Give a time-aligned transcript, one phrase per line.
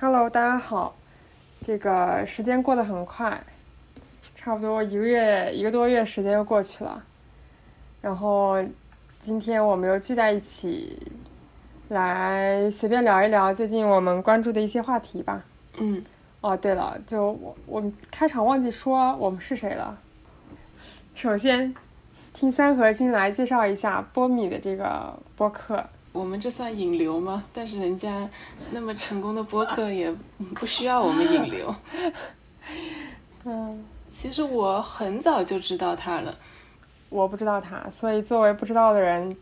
[0.00, 0.94] Hello，大家好。
[1.66, 3.42] 这个时间过得很快，
[4.36, 7.02] 差不多一个月一个多月时间又过去了。
[8.00, 8.64] 然后
[9.20, 11.10] 今天我们又聚在一起，
[11.88, 15.42] 来随便聊一聊最近我们关注的一些话题吧。
[15.78, 16.00] 嗯，
[16.42, 19.98] 哦，对了，就我我们开场忘记说我们是谁了。
[21.12, 21.74] 首先，
[22.32, 25.84] 听三核心来介绍一下波米的这个播客。
[26.12, 27.44] 我们这算引流吗？
[27.52, 28.28] 但是人家
[28.72, 30.12] 那么成功的播客 也
[30.54, 31.74] 不需要我们引流。
[33.44, 36.36] 嗯，其实我很早就知道他了。
[37.08, 39.36] 我不知道他，所以作为不知道的人，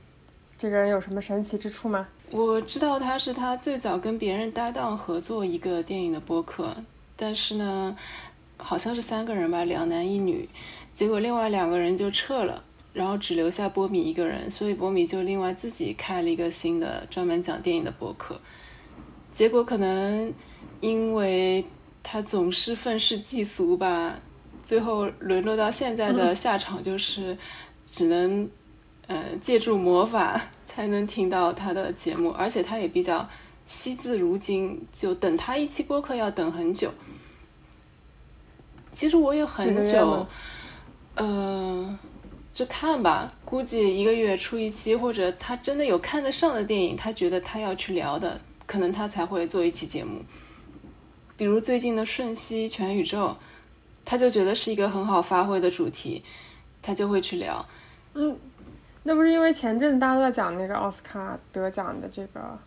[0.57, 2.07] 这个人有什么神奇之处吗？
[2.30, 6.74] 我知道他是他最早跟别人搭档合作一个电影的播客，
[7.16, 7.96] 但是呢，
[8.57, 10.48] 好像是三个人吧，两男一女，
[10.93, 12.62] 结果另外两个人就撤了。
[12.97, 18.41] 然后只留下波米一个人，所以波米就另外自己开了一个新的专门讲电影的博客。
[19.35, 20.33] 结果可能
[20.81, 21.63] 因为
[22.03, 24.19] 他总是愤世嫉俗吧，
[24.65, 27.37] 最后沦落到现在的下场就是
[27.91, 28.49] 只能
[29.09, 33.29] 呃借助魔法才能听到他的节目，而且他也比较
[33.66, 36.91] 惜字如金，就等他一期播客要等很久。
[38.91, 40.27] 其实我也很久，
[41.16, 41.99] 嗯。
[42.57, 50.23] 就看吧，估计一个月出一期，或者他真的有看得上的电影，他觉得他要去聊的，可能他才会做一期节目。
[51.37, 53.26] 比如最近的《瞬息全宇宙》，
[54.07, 56.24] 他就觉得是一个很好发挥的主题，
[56.80, 57.63] 他就会去聊。
[58.15, 58.35] 嗯，
[59.02, 62.59] 那不是因为前阵大家都在讲那个奥斯卡得奖的这个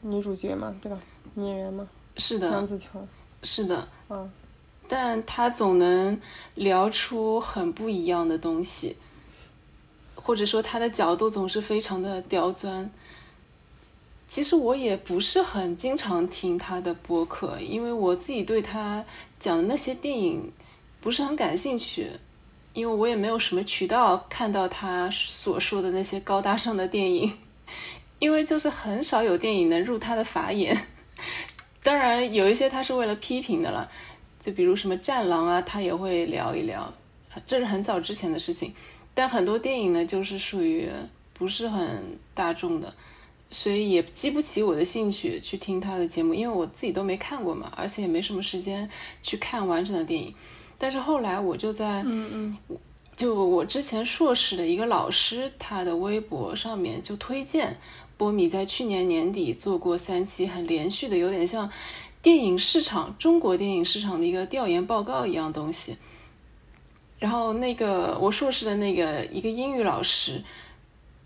[0.00, 0.98] 女主角嘛，对吧？
[1.34, 1.88] 女演员吗？
[2.16, 3.06] 是的，杨紫琼。
[3.44, 4.28] 是的，嗯。
[4.88, 6.18] 但他总能
[6.54, 8.96] 聊出很不一样的东西，
[10.14, 12.90] 或者说他的角度总是非常的刁钻。
[14.30, 19.04] 其实我也不是很经常听他的播客，因为我自己对他
[19.38, 20.52] 讲的那些电影
[21.00, 22.10] 不是很感兴趣，
[22.72, 27.38] 因为我也没有什么渠道看到他所说的那些高大上的电影，
[28.20, 30.86] 因为就是很少有电影能入他的法眼。
[31.82, 33.90] 当然有一些他是为了批评的了。
[34.48, 36.90] 就比如什么《战狼》啊，他也会聊一聊，
[37.46, 38.72] 这是很早之前的事情。
[39.12, 40.88] 但很多电影呢，就是属于
[41.34, 42.90] 不是很大众的，
[43.50, 48.88] 所以也激不起我的兴趣去听他的节目，因为我自己都没看过嘛，而且也没什么时间
[49.22, 50.34] 去看完整的电影。
[50.78, 52.78] 但是后来我就在，嗯嗯，
[53.14, 57.76] 就我之前硕士的一个老师，他的微博上面就推荐
[58.16, 61.70] 波米在去年年底做过三期很连续的，有点像。
[62.20, 65.96] 电影市场，中国电影市场的一个调研报告一样东西。
[67.18, 70.42] 然后那个我硕士的那个一个英语老师，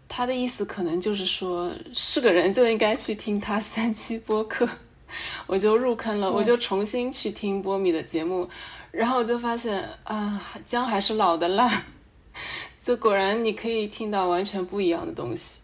[0.09, 4.69] 他的意思可能就是说，是个人就应该去听他三期播客。
[5.47, 8.49] 我就入坑了，我就重新去听波米的节目，
[8.91, 11.85] 然后我就发现啊，姜还是老的辣，
[12.81, 15.61] 就果然你可以听到完全不一样的东西。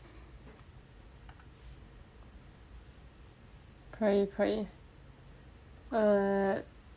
[3.91, 4.67] 可以，可以。
[5.91, 6.55] 呃，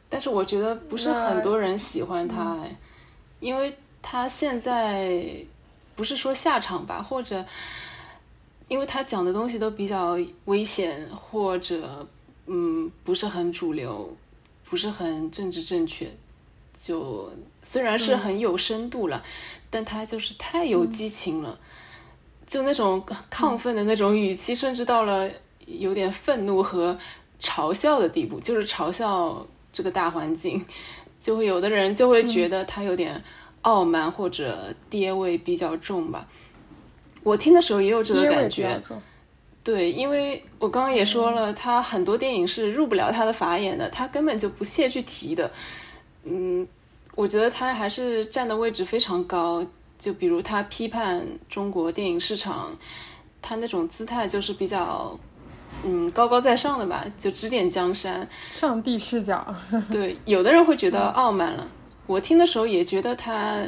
[0.10, 2.58] 但是我觉得不是很多人喜欢他，
[3.40, 5.24] 因为他现在
[5.96, 7.46] 不是说下场吧，或者
[8.68, 12.06] 因为他讲的东西都比较危险，或者
[12.48, 14.14] 嗯不是很主流，
[14.66, 16.12] 不是很政治正确。
[16.82, 17.32] 就
[17.64, 19.24] 虽然是很有深度了，
[19.70, 21.58] 但他就是太有激情了，
[22.46, 25.32] 就那种亢奋的那种语气，甚至到了
[25.66, 27.00] 有点愤怒和。
[27.42, 30.64] 嘲笑的地步，就是嘲笑这个大环境，
[31.20, 33.22] 就会有的人就会觉得他有点
[33.64, 36.28] 傲慢或者爹味比较重吧。
[37.24, 38.80] 我听的时候也有这个感觉，
[39.64, 45.52] 对，因为我刚刚也说了，他很多电影是入不了他的法眼的，他根本就不屑去提的。
[46.24, 46.68] 嗯，
[47.16, 49.66] 我觉得他还是站的位置非常高，
[49.98, 52.76] 就比如他批判中国电影市场，
[53.42, 55.20] 他那种姿态就是比较。
[55.84, 59.56] 嗯，高高在上的吧，就指点江山，上帝视角。
[59.92, 61.68] 对，有的人会觉得傲慢了。
[62.06, 63.60] 我听的时候也觉得他，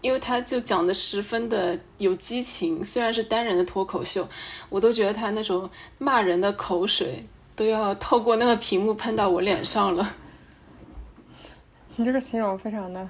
[0.00, 4.28] 因为他就讲的十分的有激情，虽然是单人的脱口秀，
[4.68, 5.68] 我都觉得他那种
[5.98, 7.24] 骂人的口水
[7.56, 10.14] 都要透过那个屏幕喷到我脸上了。
[11.96, 13.08] 你这个形容非常的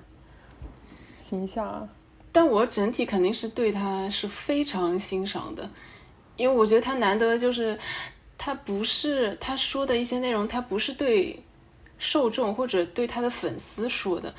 [1.18, 1.88] 形象啊！
[2.30, 5.68] 但我整体肯定是对他是非常欣赏的，
[6.36, 7.78] 因为我觉得他难得就是。
[8.44, 11.40] 他不是他说的一些内容，他不是对
[11.96, 14.34] 受众或者对他的粉丝说的。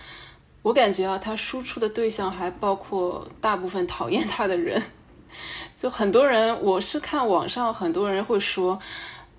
[0.61, 4.83] 我感觉啊，他输出的对象还包括大部分讨厌他的人。
[5.77, 8.77] 就很多人，我是看网上很多人会说，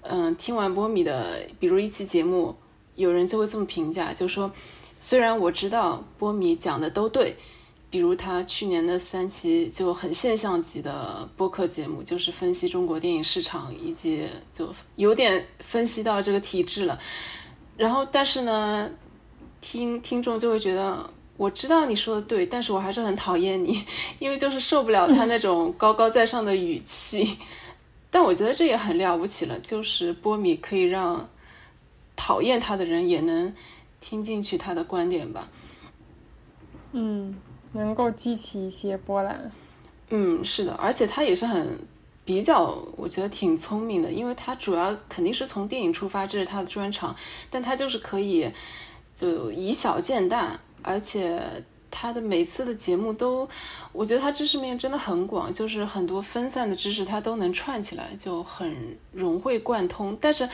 [0.01, 2.57] 嗯，听完波米的，比如一期节目，
[2.95, 4.51] 有人就会这么评价，就说，
[4.99, 7.37] 虽然我知道波米讲的都对，
[7.95, 16.99] 比如他去年的三期就很现象级的播客节目，就是分析中国电影市场，以及就有点分析到这个体制了。
[17.77, 18.91] 然后，但是呢，
[19.61, 23.85] 听听众就会觉得，我知道你说的对，但是我还是很讨厌你，
[24.19, 27.39] 因为就是受不了他那种高高在上的语气。
[28.11, 31.29] 但我觉得这也很了不起了，就是波米可以让
[32.17, 33.55] 讨厌他的人也能
[34.01, 35.49] 听进去他的观点吧。
[36.91, 37.37] 嗯，
[37.75, 39.53] 能够激起一些波澜。
[40.09, 41.79] 嗯，是的，而且他也是很
[42.25, 47.15] 比较，我觉得挺聪明的，因为他主要肯定是从电影出发，这是他的专长，
[47.51, 48.51] 但他就是可以
[49.15, 51.41] 就以小见大，而且。
[51.97, 53.49] 他的每次的节目都，
[53.93, 60.19] 我觉得他知识面真的很广，就是很多分散的知识他都能串起来，就很融会贯通。
[60.21, 60.49] 但是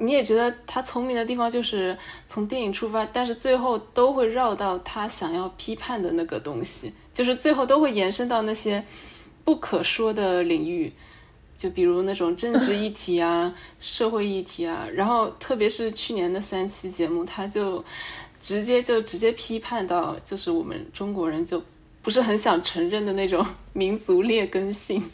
[0.00, 8.84] 你也觉得他聪明的地方就是从电影出发，但是最后都会绕到他想要批判的那个东西，就是最后都会延伸到那些
[9.44, 10.92] 不可说的领域，
[11.56, 14.88] 就比如那种政治议题啊、社会议题啊。
[14.92, 17.84] 然后特别是去年的三期节目，他就。
[18.42, 21.62] 直接就直接批判到，就是我们中国人就
[22.00, 25.10] 不是很想承认的那种民族劣根性，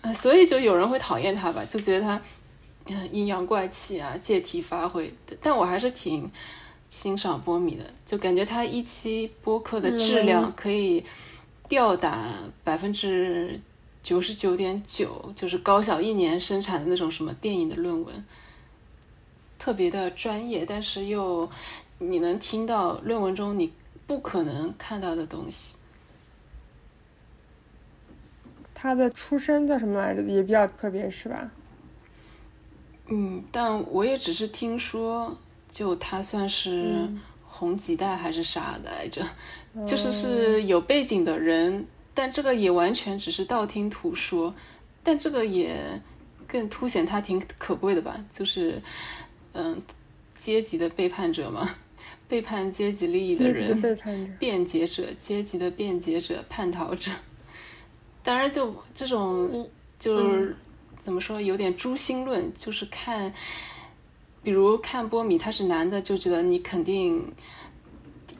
[0.00, 2.20] 呃，所以就有人会讨厌他吧，就觉得他
[3.12, 5.12] 阴阳怪气啊，借题发挥。
[5.40, 6.30] 但我还是挺
[6.88, 11.04] 欣赏波米的，就感觉他一期播客的质量可以
[11.68, 12.34] 吊打
[12.64, 13.60] 百分之
[14.02, 18.24] 九十九点九，就是高小一年生产的那种什么电影的论文，
[19.58, 21.50] 特别的专业，但是又。
[21.98, 23.72] 你能听到论文中你
[24.06, 25.78] 不可能看到的东西。
[28.74, 30.20] 他的出身叫什么来着？
[30.24, 31.50] 也比较特别，是吧？
[33.08, 35.36] 嗯，但我也只是听说，
[35.68, 37.08] 就他算是
[37.46, 39.22] 红几代还是啥的来着，
[39.86, 44.54] 就是是有背景的人，但这个也完全只是道听途说。
[45.02, 45.78] 但这个也
[46.48, 48.24] 更凸显他挺可贵的吧？
[48.32, 48.82] 就是，
[49.52, 49.80] 嗯，
[50.36, 51.68] 阶级的背叛者嘛。
[52.28, 53.80] 背叛阶级利益的人，
[54.40, 57.12] 辩解者，阶级的辩解者，叛逃者。
[58.24, 60.56] 当然，就这种，就是
[61.00, 63.32] 怎么说，有点诛心论，就是看，
[64.42, 67.32] 比如看波米，他是男的，就觉得你肯定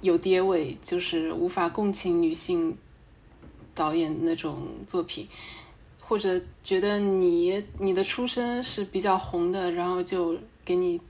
[0.01, 2.77] 有爹味，就是无法共情女性
[3.75, 5.29] 导演那种作品，
[6.01, 11.01] 或者觉得你你的出身是比较红的，然后就给你，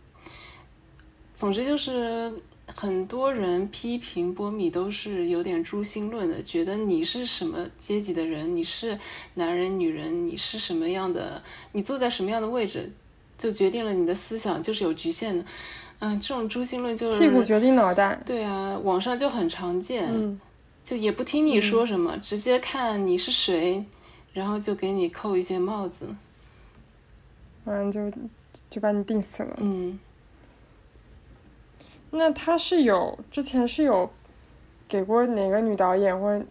[1.35, 2.33] 总之就是。
[2.75, 8.99] 很多人批评波米都是有点诛心论的，觉得你是什么阶级的人，你是
[9.35, 11.41] 男人、女人，你是什么样的，
[11.73, 12.91] 你坐在什么样的位置，
[13.39, 15.45] 就决定了你的思想就是有局限的。
[16.01, 18.21] 嗯，这种诛心论就是屁股决定脑袋。
[18.27, 20.39] 对啊，网上就很常见，
[20.85, 23.83] 就也不听你说什么，直接看你是谁，
[24.33, 26.07] 然后就给你扣一些帽子，
[27.65, 28.13] 完就
[28.69, 29.57] 就把你定死了。
[29.61, 29.99] 嗯。
[32.11, 34.09] 那他是有之前是有
[34.89, 36.45] 给过哪个女导演或者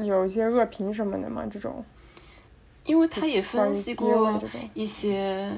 [0.00, 1.46] 有一些恶评什么的吗？
[1.50, 1.82] 这种，
[2.84, 4.38] 因为他也分析过
[4.74, 5.50] 一些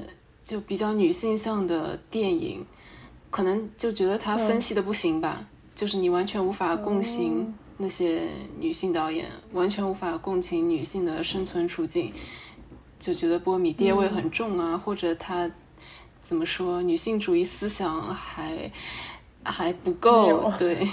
[0.45, 2.65] 就比较女性向的电影，
[3.29, 5.45] 可能就觉得他分析的不行吧，
[5.75, 12.13] 就是你完全无法共情那些女性导演，完全无法共情女性的生存处境，
[12.99, 15.51] 就觉得波米爹味很重啊，或者他
[16.21, 18.71] 怎么说女性主义思想还。
[19.49, 20.87] 还不够，对，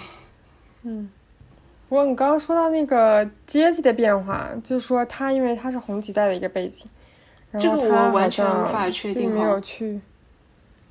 [0.82, 1.10] 嗯，
[1.88, 6.86] 不过你刚刚说到那个阶级的变化，就说他因为他是红几代的一个背景，
[7.50, 10.00] 然后他完全无法确定，没有去，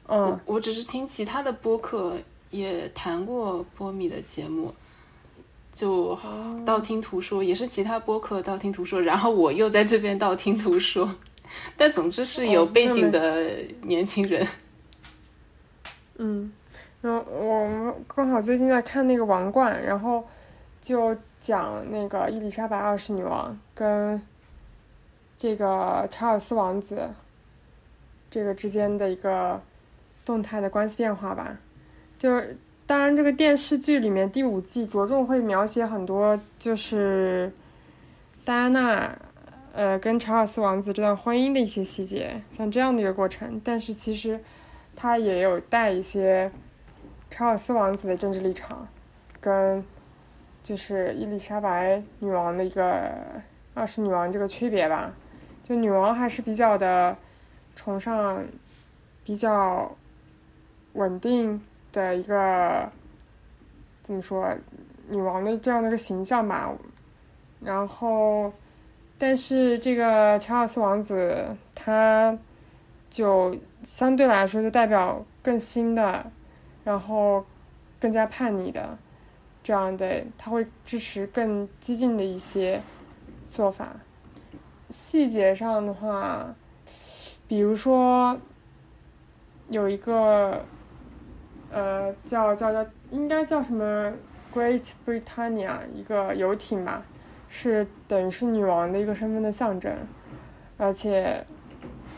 [0.07, 2.15] 嗯，我只是听其他的播客
[2.51, 4.73] 也谈过波米的节目，
[5.73, 6.17] 就
[6.65, 11.13] 道听途说，也是其他播客道听途说，然后我又在这边道听途说，
[11.75, 13.49] 但总之是有背景的
[13.81, 14.47] 年轻人，
[16.17, 16.51] 嗯。
[17.07, 20.25] 嗯，我们刚好最近在看那个《王冠》，然后
[20.81, 24.19] 就讲那个伊丽莎白二世女王跟
[25.37, 27.07] 这个查尔斯王子
[28.27, 29.61] 这个之间的一个
[30.25, 31.55] 动态的关系变化吧。
[32.17, 32.41] 就
[32.87, 37.53] 当然，这个电视剧里面第五季着重会描写很多，就是
[38.43, 39.15] 戴安娜
[39.75, 43.61] 呃跟查尔斯王子这段婚姻的一些细节，像这样的一个过程。
[43.63, 44.43] 但是其实
[44.95, 46.51] 它也有带一些。
[47.29, 48.87] 查尔斯王子的政治立场，
[49.39, 49.83] 跟
[50.63, 53.11] 就是伊丽莎白女王的一个
[53.73, 55.11] 二世女王这个区别吧，
[55.63, 57.15] 就女王还是比较的
[57.75, 58.45] 崇尚
[59.23, 59.95] 比较
[60.93, 62.89] 稳定的一个
[64.01, 64.47] 怎么说
[65.09, 66.71] 女王的这样的一个形象吧。
[67.61, 68.53] 然后，
[69.17, 72.37] 但是这个查尔斯王子他
[73.09, 76.31] 就相对来说就代表更新的，
[76.85, 77.43] 然后
[77.99, 78.97] 更加叛逆的
[79.61, 82.81] 这样的，他会支持更激进的一些
[83.45, 83.89] 做法。
[84.89, 86.55] 细节上的话，
[87.47, 88.39] 比如说
[89.69, 90.63] 有一个
[91.71, 94.13] 呃叫叫叫应该叫什么
[94.53, 97.03] Great Britannia 一个游艇吧。
[97.47, 99.95] 是等于是女王的一个身份的象征，
[100.77, 101.45] 而且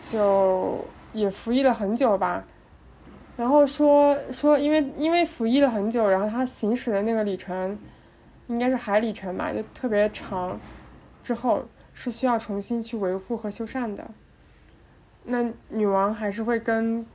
[0.04, 0.84] 就
[1.14, 2.44] 也服役了很久吧。
[3.38, 7.80] 然后说说，因为因为服役了很久，然后他行驶的那个里程
[8.48, 10.60] 应该是海里程吧，就特别长。
[11.24, 11.64] 之后
[11.94, 14.10] 是需要重新去维护和修缮的。
[15.24, 17.06] 那女王还是会跟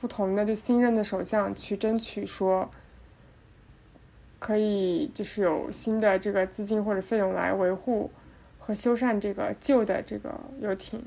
[0.00, 2.70] 不同的就新任的首相去争取说。
[4.38, 8.10] 可以就是有新的这个资金或者费用来维护
[8.58, 11.04] 和修缮这个旧的这个游艇，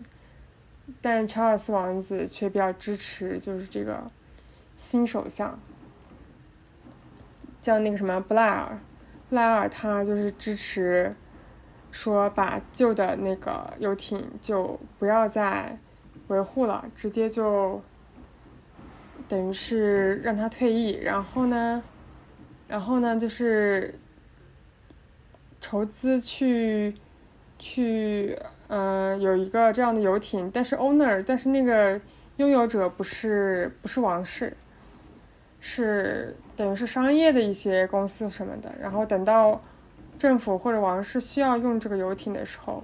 [1.02, 4.04] 但查尔斯王子却比较支持就是这个
[4.84, 5.58] 新首相，
[7.62, 8.78] 叫那个什么布莱尔，
[9.30, 11.16] 布莱尔他就是支持
[11.90, 15.80] 说把旧的那个游艇就不要再
[16.28, 17.82] 维护了，直接就
[19.26, 21.82] 等于是让他退役，然后呢？
[22.68, 23.98] 然后呢，就是
[25.62, 26.94] 筹资去
[27.58, 28.38] 去，
[28.68, 32.02] 嗯，有一个这样的游艇，但是 owner，但是那个
[32.36, 34.58] 拥有者不是不是王室，
[35.64, 38.70] 是等于是商业的一些公司什么的。
[38.80, 39.60] 然后等到
[40.20, 42.84] 政府或者王室需要用这个游艇的时候，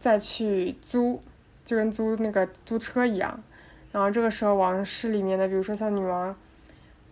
[0.00, 1.22] 再去租，
[1.64, 3.40] 就跟租那个租车一样。
[3.92, 6.34] 然后这个时候，王室里面的，比如说像女王，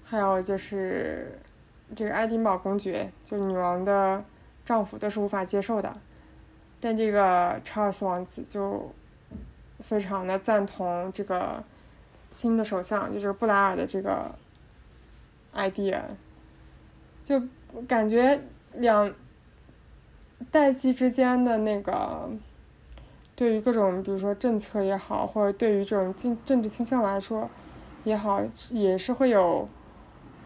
[0.03, 1.39] 还有就是。
[1.95, 4.25] 这个爱丁堡公爵，就女王的
[4.65, 5.95] 丈夫，都是无法接受的。
[6.81, 8.91] 但这个查尔斯王子就
[9.81, 11.63] 非常的赞同这个
[12.33, 14.35] 新的首相，就是布莱尔的这个
[15.55, 16.01] idea。
[17.23, 17.43] 就
[17.89, 18.43] 感觉
[18.75, 19.13] 两
[20.51, 22.29] 代际之间的那个
[23.35, 27.49] 对于各种，比如说政策也好，或者对于这种政政治倾向来说
[28.05, 29.69] 也好，也是会有。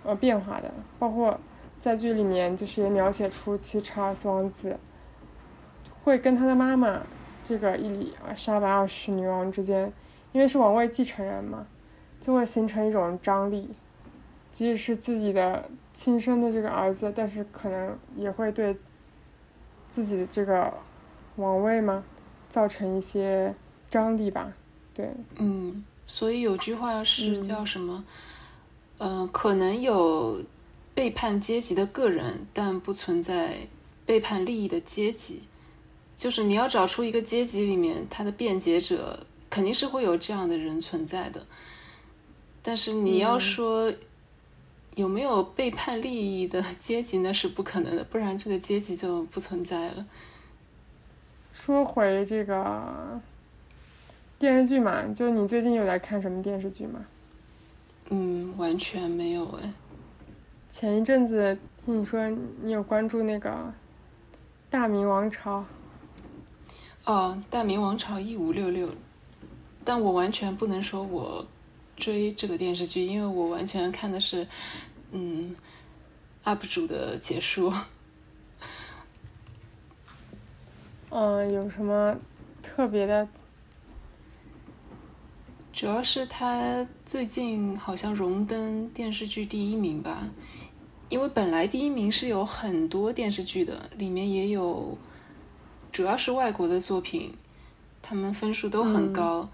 [0.04, 1.38] 呃，变化的，包括
[1.80, 4.78] 在剧里面，就是也描写出，其查尔斯王子
[6.04, 7.02] 会跟他的妈妈
[7.42, 9.92] 这个伊丽莎白二世女王之间，
[10.32, 11.66] 因为是王位继承人嘛，
[12.20, 13.68] 就会形成一种张力，
[14.50, 18.76] 即使是自己的亲生的这个儿子，但是可能也会对
[19.88, 20.72] 自己的这个
[21.36, 22.04] 王位嘛
[22.48, 23.54] 造成一些
[23.88, 24.52] 张力吧，
[24.94, 25.10] 对。
[25.36, 28.04] 嗯，所以有句话是叫什么？
[28.98, 30.42] 嗯，可能有
[30.94, 33.68] 背叛阶级的个人，但不存在
[34.04, 35.42] 背叛利益的阶级。
[36.16, 41.46] 就是你要找出一个阶级里面他的辩解者，肯定是会有这样的人存在的。
[42.60, 43.92] 但是你要说
[44.98, 50.04] 有没有背叛利益的阶级，那是不可能的，不然这个阶级就不存在了。
[51.52, 53.20] 说回这个
[54.40, 57.06] 电视剧嘛，就你最近有在看什么电视剧吗？
[58.10, 59.72] 嗯，完全没有哎。
[60.68, 62.28] 前一阵子听你说
[62.60, 63.50] 你有关注那个
[64.68, 65.60] 《大明王朝》。
[67.04, 68.88] 哦，《大明王朝》一五六六，
[69.84, 71.46] 但我完全不能说我
[71.96, 74.46] 追这个电视剧，因为我完全看的是
[75.12, 75.54] 嗯
[76.44, 77.74] UP 主的解说。
[81.10, 82.16] 嗯， 有什么
[82.62, 83.28] 特别的？
[85.72, 90.28] 主要是他最近好像荣登电视剧第一名吧，
[91.08, 94.98] 因为本来第一名是有很多电视剧的，里面也有，
[95.92, 97.32] 主要是外国的作品，
[98.02, 99.48] 他们分数都很高。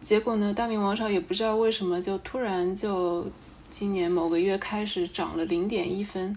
[0.00, 3.26] 结果呢，《大明王朝》也不知道为什么就突然就
[3.70, 6.36] 今年某个月开始涨了零点一分，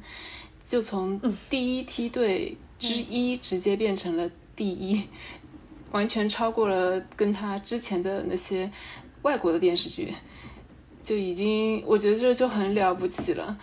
[0.64, 5.08] 就从第一梯队之一直接变成了第一，
[5.92, 8.72] 完全超过了跟他之前的那些。
[9.24, 10.14] 外国的电视剧
[11.02, 13.58] 就已经，我觉得这就很了不起了。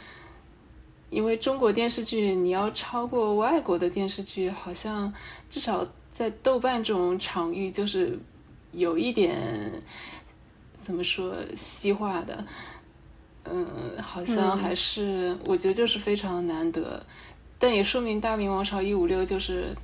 [1.11, 5.13] 因为中国电视剧你要超过外国的电视剧，好像
[5.51, 8.19] 至少在豆瓣这种场域就是
[8.73, 9.39] 有一点
[10.81, 12.43] 怎么说西化的，
[13.45, 13.67] 嗯，
[14.03, 17.03] 好像还是我觉得就是非常难得。
[17.59, 19.75] 但也说明《大明王朝一五六》就是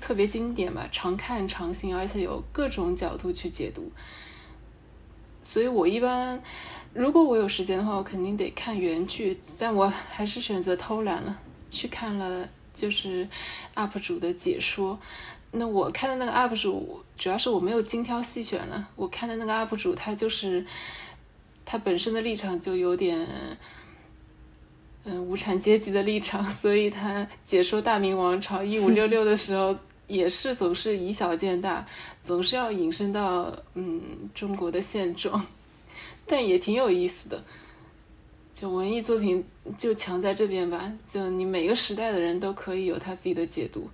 [0.00, 3.90] 特别经典吧，常看常新，而且有各种角度去解读。
[5.42, 6.42] 所以我一般
[6.92, 11.38] 如果我有时间的话，我肯定得看原剧，但我还是选择偷懒了，
[11.70, 13.26] 去看了就是
[13.74, 14.98] UP 主的解说。
[15.52, 18.88] 那我看的那个 UP 主，主要是我没有精挑细选了。
[18.94, 20.64] 我看的那个 UP 主，他就是
[21.70, 23.24] 他本身的立场就有点，
[25.04, 29.76] 嗯，无产阶级的立场， 所以他解说大明王朝一五六六的时候，
[30.08, 31.86] 也是总是以小见大，
[32.24, 34.02] 总是要引申到嗯
[34.34, 35.46] 中国的现状，
[36.26, 37.40] 但也挺有意思的。
[38.52, 39.44] 就文艺作品
[39.78, 43.88] 就强在这边吧，就你每个时代的人都可以有他自己的解读。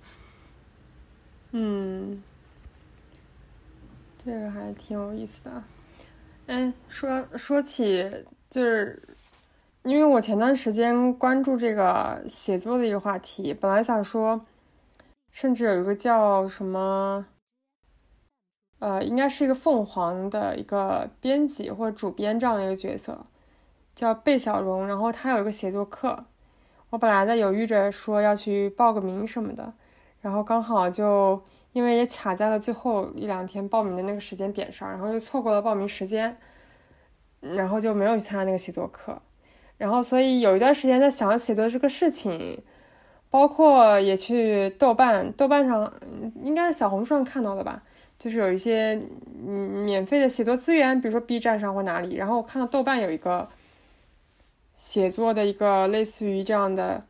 [1.51, 2.23] 嗯，
[4.25, 5.63] 这个还挺有意思的。
[6.47, 8.09] 哎，说说起
[8.49, 9.01] 就是，
[9.83, 14.45] 因为我前段时间关注这个写作的一个话题，本来想说，
[15.29, 17.25] 甚至有一个叫什么，
[18.79, 23.25] 呃，应该是一个凤凰的一个编辑或者主编这样的一个角色，
[23.93, 26.27] 叫贝小荣，然后他有一个写作课，
[26.91, 29.73] 我本来在犹豫着说要去报个名什么的。
[30.21, 31.43] 然后刚好就
[31.73, 36.37] 因为也卡在了最后一两天报名的那个时间点上，然后又错过了报名时间，
[37.41, 39.21] 然后就没有去参加那个写作课。
[39.77, 42.63] 然后所以有一段时间在想写作这个事情，
[43.29, 45.93] 包括也去豆瓣，豆瓣上
[46.43, 47.83] 应该是小红书上看到的吧，
[48.17, 48.99] 就是有一些
[49.45, 52.15] 嗯免费的写作资源，比如说 B 站上或哪里。
[52.15, 53.47] 然后我看到豆瓣有一个
[54.75, 57.05] 写作的一个类似于这样的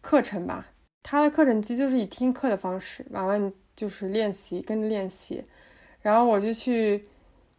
[0.00, 0.68] 课程吧。
[1.02, 5.44] 他的课程其实就是以听课的方式，完了你就是练习，跟着练习，
[6.00, 7.06] 然后我就去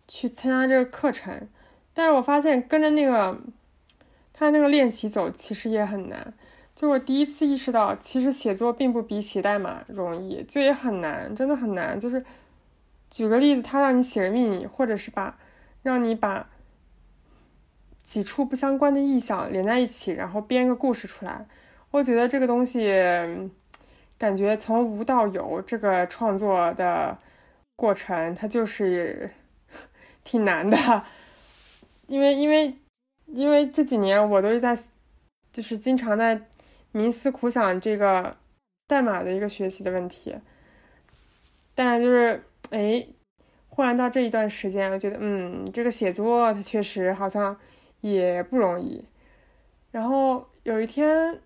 [0.08, 1.48] 去参加这个课程，
[1.94, 3.40] 但是我发现跟着那个
[4.34, 6.34] 他那个练习走，其实也很难。
[6.76, 12.00] 就我第一次意识到，其实写作并不比写代码容易，就也很难，真的很难。
[12.00, 12.24] 就是
[13.10, 15.40] 举个例子，他让你写个秘密，或者是把
[15.82, 16.50] 让你把
[18.04, 21.48] 几处不相关的意象连在一起，然后编个故事出来。
[21.90, 22.88] 我觉得这个东西，
[24.18, 27.16] 感觉从无到有这个创作的
[27.76, 29.30] 过程，它就是
[30.24, 31.04] 挺难的，
[32.08, 32.76] 因为因为
[33.28, 34.76] 因为这几年我都是在，
[35.52, 36.42] 就是经常在
[36.94, 38.36] 冥思苦想这个
[38.88, 40.36] 代码的一个学习的问题，
[41.76, 43.06] 但就是哎，
[43.70, 47.56] 忽然到这一段时间，我觉得嗯，这个写作它确实好像
[48.02, 49.06] 也不容易，
[49.92, 51.40] 然后有一天。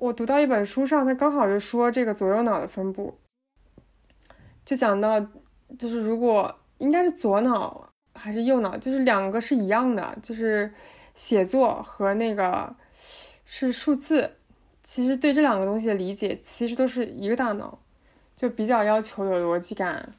[0.00, 3.18] 我读到一本书上，它刚好就说这个左右脑的分布，
[4.64, 5.20] 就讲到，
[5.78, 10.72] 就是如果应该是左脑还是右脑，就是两个是一样的，就是
[11.14, 12.74] 写作和那个
[13.44, 14.36] 是数字，
[14.82, 17.78] 其实对这两个东西的理解其实都是一个大脑，
[18.34, 20.14] 就比较要求有逻辑感，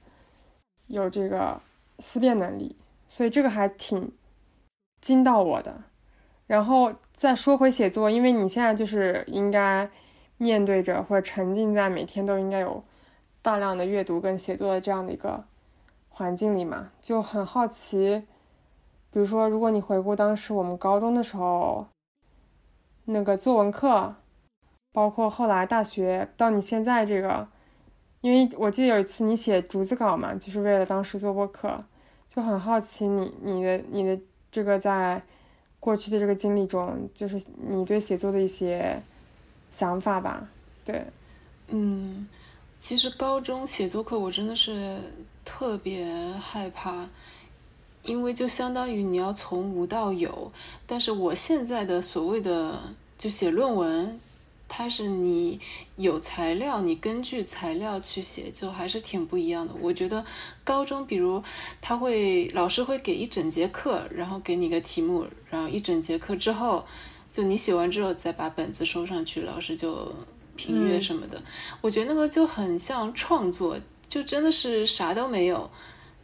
[0.85, 1.59] 有这个
[1.97, 2.75] 思辨能力，
[3.07, 4.11] 所以这个还挺
[5.01, 5.85] 惊到我的，
[6.45, 6.93] 然后。
[7.21, 9.87] 再说回写作，因为你现在就是应该
[10.37, 12.83] 面对着或者沉浸在每天都应该有
[13.43, 15.43] 大量的阅读跟写作的这样的一个
[16.09, 18.23] 环境里嘛，就很好奇，
[19.11, 21.85] 比如说，如果你回顾当时我们高中的时候
[23.05, 24.15] 那个作文课，
[24.91, 27.47] 包括后来大学到你现在这个，
[28.21, 31.79] 因为我记得有一次你写逐字稿嘛，就是为了当时做播客，
[32.27, 35.21] 就很好奇你你的你的这个在。
[35.81, 39.01] 过去的这个经历中，就是你对写作的一些
[39.71, 40.47] 想法吧？
[40.85, 41.03] 对，
[41.67, 42.25] 嗯，
[42.79, 44.97] 其实高中写作课我真的是
[45.43, 46.05] 特别
[46.39, 47.09] 害怕，
[48.03, 50.51] 因为就相当于你要从无到有，
[50.85, 52.79] 但是我现在的所谓的
[53.17, 54.19] 就写论文。
[54.73, 55.59] 它是你
[55.97, 59.73] 有材料，你根据材料去写，就还是挺不一样的。
[59.81, 60.23] 我觉得
[60.63, 61.43] 高中，比如
[61.81, 66.85] 他会老师会给一整节课，然后给你个题目，然后一整节课之后，
[67.33, 70.09] 就你写完之后再把本子收上去，老师就
[70.55, 71.43] 评阅什么的。
[71.81, 75.69] 我觉得那个就很像创作，就真的是啥都没有，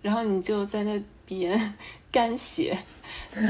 [0.02, 1.76] 然后你就在那边
[2.10, 2.78] 干写，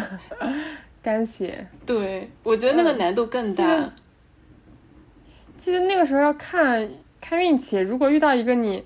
[1.04, 1.68] 干写。
[1.86, 3.94] 对，我觉得那个难度更大。
[5.58, 6.89] 记得那个时候要看
[7.20, 8.86] 看运气，如果遇到一个你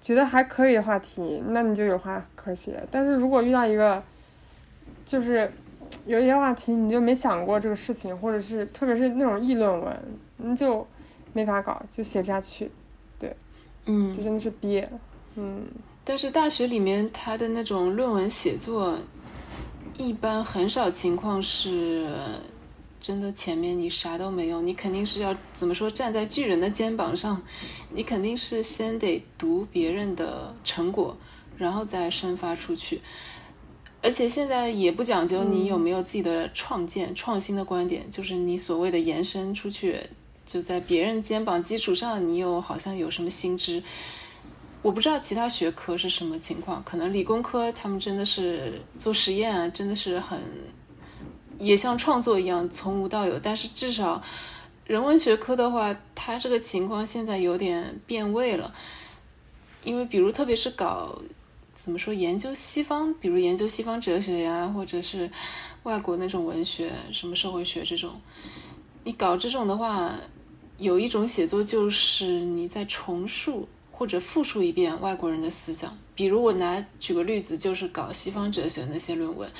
[0.00, 2.82] 觉得还可以的话题，那你就有话可写。
[2.90, 4.02] 但是如果遇到一个
[5.04, 5.52] 就是
[6.06, 9.96] 有一些话题你就没想过这个事情，或者是特别是那种议论文，
[10.38, 10.86] 你就
[11.32, 12.70] 没法搞，就写不下去。
[13.18, 13.36] 对，
[13.84, 14.88] 嗯，就真的是憋。
[15.34, 15.66] 嗯，
[16.02, 18.96] 但是大学里面他的那种论文写作，
[19.98, 22.08] 一般很少情况是。
[23.06, 25.88] 真的，前面你啥都没有，你肯定是要怎么说？
[25.88, 27.40] 站在巨人的肩膀上，
[27.94, 31.16] 你肯定是先得读别人的成果，
[31.56, 33.00] 然后再生发出去。
[34.02, 40.00] 而且现在也不讲究你有没有自己的创建、创新的观点，就是你所谓的延伸出去，
[40.44, 43.80] 就在别人肩膀基础上，你有好像有什么新知。
[44.82, 50.40] 我不知道其他学科是什么情况，可能理工科他们真的是做实验啊，真的是很
[51.58, 53.38] 也像创作一样从无到有。
[53.38, 54.22] 但是至少
[54.86, 58.74] 人文学科的话，它这个情况现在有点变味了，
[59.84, 61.20] 因为比如特别是搞
[61.74, 65.30] 怎么说研究西方，比如研究西方哲学呀，或者是
[65.82, 68.10] 外国那种文学，什么社会学这种，
[69.04, 70.14] 你搞这种的话，
[70.78, 73.68] 有一种写作就是你在重述。
[73.98, 79.50] 或者复述一遍外国人的思想，比如我拿举个例子，就是搞西方哲学那些论文，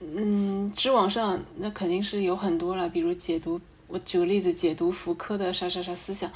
[0.00, 6.30] 嗯知网上那肯定是有很多了，比如解读，我举个例子，解读福柯的啥啥啥思想，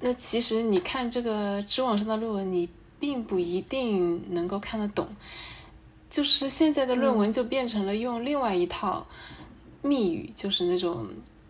[0.00, 5.06] 那其实你看这个知网上的论文，你并不一定能够看得懂，
[6.10, 9.06] 就是现在的论文就变成了用另外一套
[9.82, 11.06] 密语，就是那种。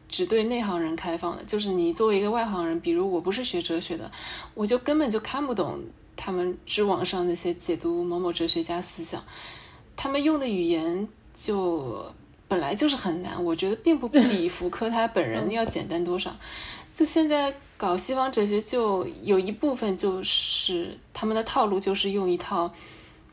[0.07, 4.09] 只对内行人开放的，就是你作为一个外行人，比如我不是学哲学的，
[4.55, 5.83] 我就根本就看不懂
[6.15, 9.21] 他们知网上那些解读某某哲学家思想，
[9.97, 12.05] 他们用的语言就
[12.49, 16.35] 本来就是很难，我觉得并不比福柯他本人要简单多少。
[16.93, 22.73] 就现在搞西方哲学，就有一部分就是他们的套路，就是用一套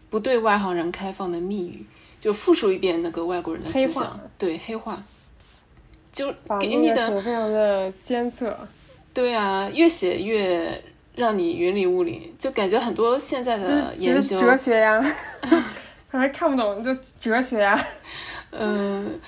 [0.09, 1.85] 不对外行人开放的密语，
[2.19, 5.03] 就复述一遍那个外国人的思想，对黑化。
[6.11, 8.67] 就给你的非常的艰涩，
[9.13, 10.83] 对啊，越写越
[11.15, 15.01] 让你云里雾里，就感觉很多现在的研究哲学呀，
[16.11, 17.87] 反正看不懂就哲学呀，
[18.51, 19.19] 嗯，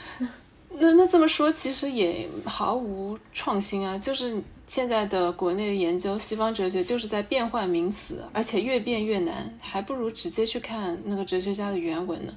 [0.69, 12.33] 那那这么说其实也毫无创新啊，就是现在的国内的研究西方哲学就是在变换名词，而且越变越难，还不如直接去看那个哲学家的原文呢。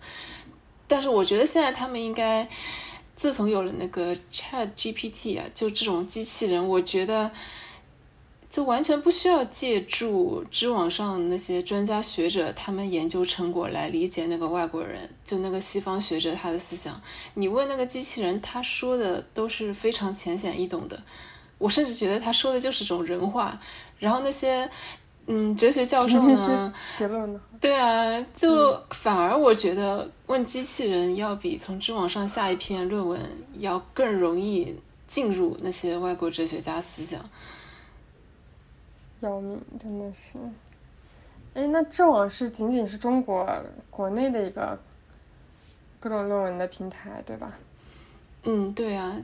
[0.87, 2.49] 但是我觉得现在他们应该。
[3.17, 7.31] 自从有了那个 Chat GPT 啊，就这种机器人，我觉得
[8.57, 16.99] 就完全不需要借助知网上那些专家学者他们研究成果来理解那个外国人，就那个西方学者他的思想。
[17.35, 20.99] 你问那个机器人，他说的都是非常浅显易懂的。
[21.59, 23.61] 我甚至觉得他说的就是种人话。
[23.99, 24.67] 然后那些。
[25.29, 26.73] 嗯，哲学教授呢？
[27.61, 33.21] 对啊，就反而我觉得问机器人要比从知网上下一篇论文
[33.59, 34.75] 要更容易
[35.09, 37.21] 进入那些外国哲学家思想。
[39.21, 40.39] 要命，真的是。
[41.55, 43.49] 哎，那知网是仅仅是中国
[43.91, 44.79] 国内的一个
[46.01, 47.59] 各种论文的平台，对吧？
[48.45, 49.17] 嗯，对啊。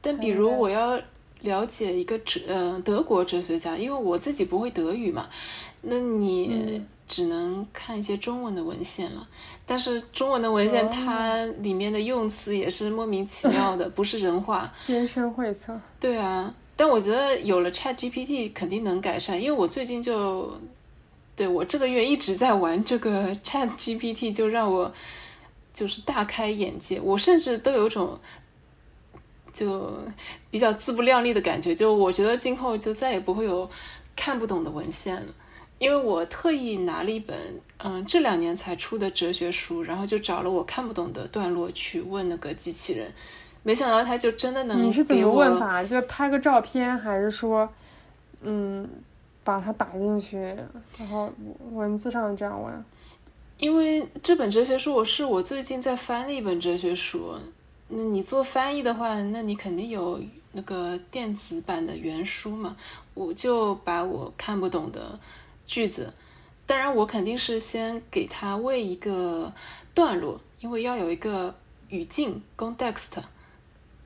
[0.00, 1.00] 但比如我要。
[1.42, 5.28] 了解一个哲，呃，德国哲学家，因为我自己不会德语嘛，
[5.80, 9.28] 那你只能看一些中文的文献了。
[9.66, 15.76] 但是中文的文献，它里面的用词也是莫名其妙的，不是人话，艰深晦涩。
[15.98, 20.52] 对啊，但我觉得有了 Chat GPT 肯定能改善，因为我最近就，
[21.36, 24.92] 对我这个月一直在玩这个 Chat GPT， 就让我
[25.72, 28.18] 就是大开眼界，我甚至都有种。
[29.54, 29.96] 就
[30.50, 33.70] 比较自不量力的感觉，就我觉得今后就再也不会有
[34.16, 35.26] 看不懂的文献了，
[35.78, 43.12] 因为我特意拿了一本嗯这两年才出的哲学书，然后就找了我看不懂的段落去问那个机器人，
[43.62, 44.82] 没想到他就真的能。
[44.82, 45.84] 你是怎么问法？
[45.84, 47.68] 就拍个照片，还是说
[48.42, 48.88] 嗯
[49.44, 50.36] 把它打进去，
[50.98, 51.32] 然后
[51.72, 52.84] 文字上这样问？
[53.58, 57.34] 因为这本哲学书我是我最近在翻的一本哲学书。
[57.88, 60.20] 那你做翻译的话，那你肯定有
[60.52, 62.76] 那个电子版的原书嘛？
[63.14, 65.18] 我就把我看不懂的
[65.66, 66.12] 句子，
[66.66, 69.52] 当然我肯定是先给他喂一个
[69.94, 71.54] 段落，因为要有一个
[71.90, 73.22] 语境 （context）。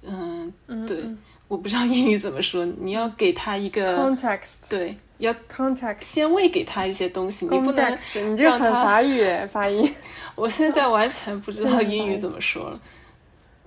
[0.07, 1.05] 嗯，对，
[1.49, 9.89] 我不知道英语怎么说，你要给他一个 context，对，要 context，先喂给他一些东西，你不能你这很法语发音。
[10.35, 12.81] 我现在完全不知道英语怎么说了。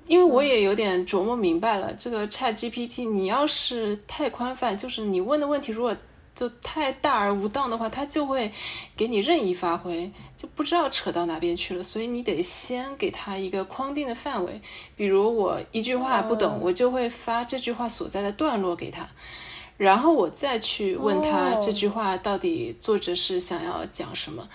[0.08, 5.96] 因为我也有点琢磨明白了，这个 Chat GPT，你要是太宽泛，就是你问的问题如果
[6.40, 8.50] 就太大而无当的话，它就会
[8.96, 11.84] 给你任意发挥，就不知道扯到哪边去了。
[11.84, 14.62] 所以你得先给他一个框定的范围，
[14.96, 19.06] 比如我一句话不懂，我就会发这句话所在的段落给他，
[19.76, 24.48] 然后我再去问他这句话到底作者是想要讲什么，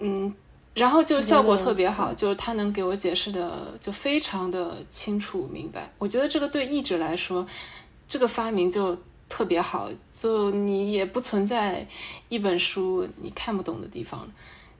[0.00, 0.34] 嗯。
[0.74, 5.92] 然后就效果特别好，就是他能给我解释的就非常的清楚明白。
[5.98, 7.44] 我觉得这个对译者来说，
[8.08, 8.96] 这个发明就
[9.28, 11.86] 特别好，就你也不存在
[12.28, 14.28] 一本书你看不懂的地方。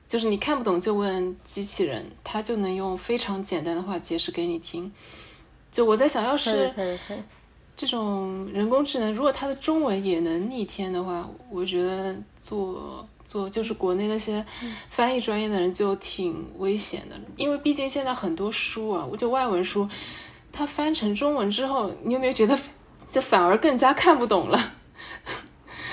[0.07, 4.91] 就是你看不懂就问机器人，它就能用非常简单的话解释给你听。
[5.71, 6.73] 就我在想，要是
[7.77, 14.43] 这种人工智能，如果它的中文也能逆天的话，我觉得做做就是国内那些
[14.89, 19.87] 翻译专业的人就挺危险的，因为毕竟现在很多书啊，我就外文书，
[20.51, 22.57] 它翻成中文之后，你有没有觉得
[23.09, 24.59] 就反而更加看不懂了？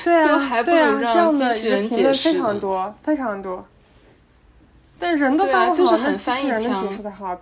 [0.05, 2.33] 对啊， 还不如让机器人解释。
[2.33, 3.67] 非常多，非常多。
[4.99, 7.41] 但人都翻不好，那机器人能解释的好。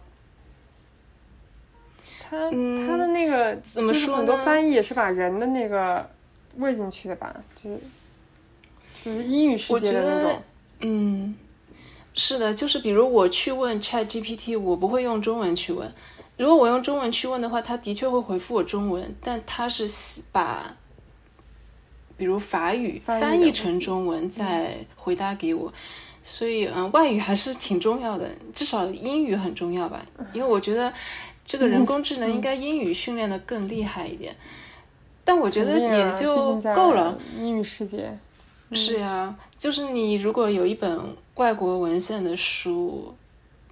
[2.21, 6.09] 他他的那个怎么说很多翻译也是把人的那个
[6.57, 7.35] 喂进去的吧？
[7.63, 7.79] 就是
[9.03, 10.43] 就是英语世界的那种。
[10.81, 11.37] 嗯，
[12.15, 15.93] 是的，就是比如我去问 Chat GPT，我不会用中文去问。
[16.37, 19.87] 如果我用中文去问的话，他的确会回复我中文，但他是
[20.33, 20.77] 把
[22.17, 25.73] 比如法语翻译成中文再回答给我。
[26.25, 30.05] 所以，嗯，外语还是挺重要的，至少英语很重要吧？
[30.33, 30.93] 因为我觉得
[31.45, 34.35] 这个人工智能 应该英语训练的更厉害一点。
[35.23, 37.19] 但我觉得也就够了。
[37.39, 38.19] 英语世界。
[38.73, 40.99] 是呀，就是你如果有一本
[41.37, 43.15] 外国文献的书，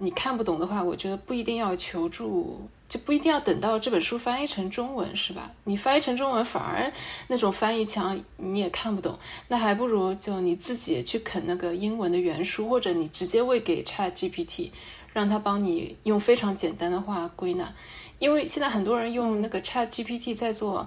[0.03, 2.61] 你看不懂的话，我觉得不一定要求助。
[2.89, 5.51] 就不一定要等到这本书翻译成中文，是吧？
[5.65, 6.93] 你翻译成中文，反而
[7.29, 14.69] 那种翻译墙你也看不懂，那还不如就你自己去啃那个英文的原书，或者你直接喂给 Chat GPT，
[15.15, 17.73] 让它帮你用非常简单的话归纳。
[18.19, 20.87] 因为现在很多人用那个 Chat GPT 在做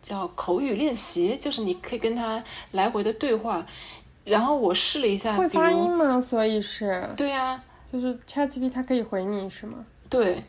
[0.00, 3.66] 叫口语练习，就是你可以跟他来回的对话。
[4.24, 6.18] 然后我试了一下，会发音吗？
[6.18, 7.06] 所以是？
[7.14, 9.84] 对呀，就是 Chat GPT 它可以回你是吗？
[10.08, 10.42] 对。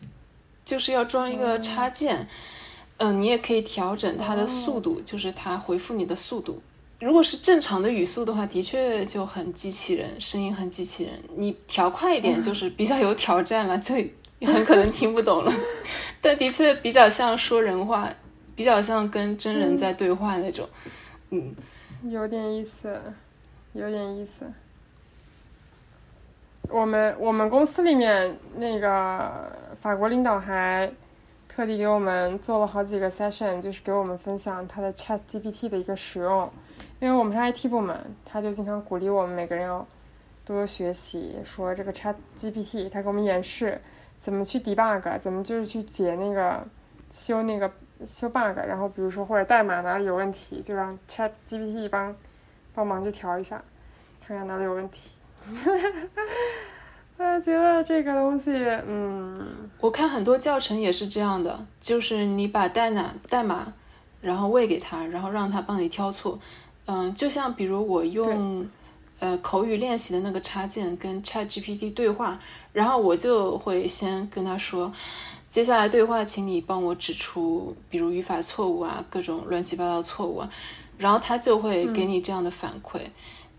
[0.63, 2.25] 就是要装一个插件，
[2.97, 6.61] 嗯，你也可以调整它的速度，就是它回复你的速度。
[6.99, 11.13] 如果是正常的语速的话，的确就很机器人，声音很机器人。
[11.35, 13.95] 你调快一点，就是比较有挑战了，就
[14.45, 15.51] 很可能听不懂了。
[16.21, 18.07] 但的确比较像说人话，
[18.55, 20.69] 比较像跟真人在对话那种。
[21.31, 21.53] 嗯，
[22.03, 23.01] 有点意思，
[23.73, 24.45] 有点意思。
[26.71, 30.89] 我们我们公司里面那个法国领导还
[31.47, 36.49] 特地给我们做了好几个 session，就是给我们分享他的 Chat GPT 的一个使用。
[36.99, 39.85] 因为我们是 IT 部门，他就经常鼓励我们每个人要
[40.45, 43.79] 多多学习，说这个 Chat GPT，他给我们演示
[44.17, 46.65] 怎么去 debug，怎么就是去解那个
[47.09, 47.69] 修那个
[48.05, 52.15] 修 bug，然后比如说或者代码哪里有问题，就让 Chat GPT 帮
[52.73, 53.61] 帮忙去调一下，
[54.25, 55.17] 看看哪里有问题。
[55.41, 56.21] 哈哈哈
[57.17, 58.51] 我觉得这个东西，
[58.87, 59.47] 嗯，
[59.79, 63.71] 我看很多教程也是这样的，就是你把代码代码，
[64.21, 66.39] 然后喂给他，然后让他帮你挑错。
[66.85, 68.67] 嗯，就像比如我用
[69.19, 72.39] 呃口语练习的那个插件跟 Chat GPT 对话，
[72.73, 74.91] 然后我就会先跟他说，
[75.47, 80.49] 接下来对话，请你帮我指出，比如语法错误啊，各种乱七八糟错误啊，
[80.97, 82.99] 然后他就会给你这样的反馈。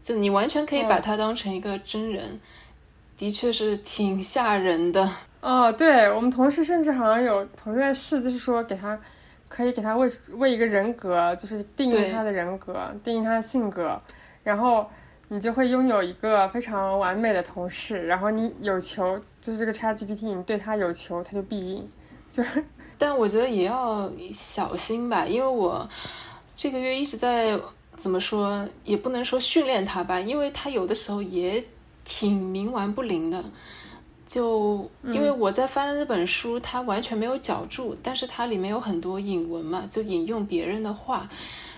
[0.02, 2.40] 就你完全可以把它当成一个真人，
[3.16, 5.08] 的确是挺吓人的。
[5.40, 8.98] 哦，对我们同事甚至好像有同事在试，就是说给他
[9.48, 14.00] 可以给他喂喂一个人格，就是定义他的人格，定义他的性格，
[14.42, 14.90] 然后
[15.28, 18.06] 你就会拥有一个非常完美的同事。
[18.06, 21.88] 然后你有求，就是这个 ChatGPT，你对他有求，他就必应。
[22.28, 22.42] 就，
[22.98, 25.88] 但我觉得也要小心吧，因为我
[26.56, 27.56] 这个月一直在。
[28.02, 31.62] 怎么说也不能说训练他吧，因为他有的时候也
[32.04, 33.44] 挺冥顽不灵的。
[34.26, 41.28] 就因为我在翻的那本书，它完全没有脚注，但是它里面有很多引文嘛，就引用别人的话。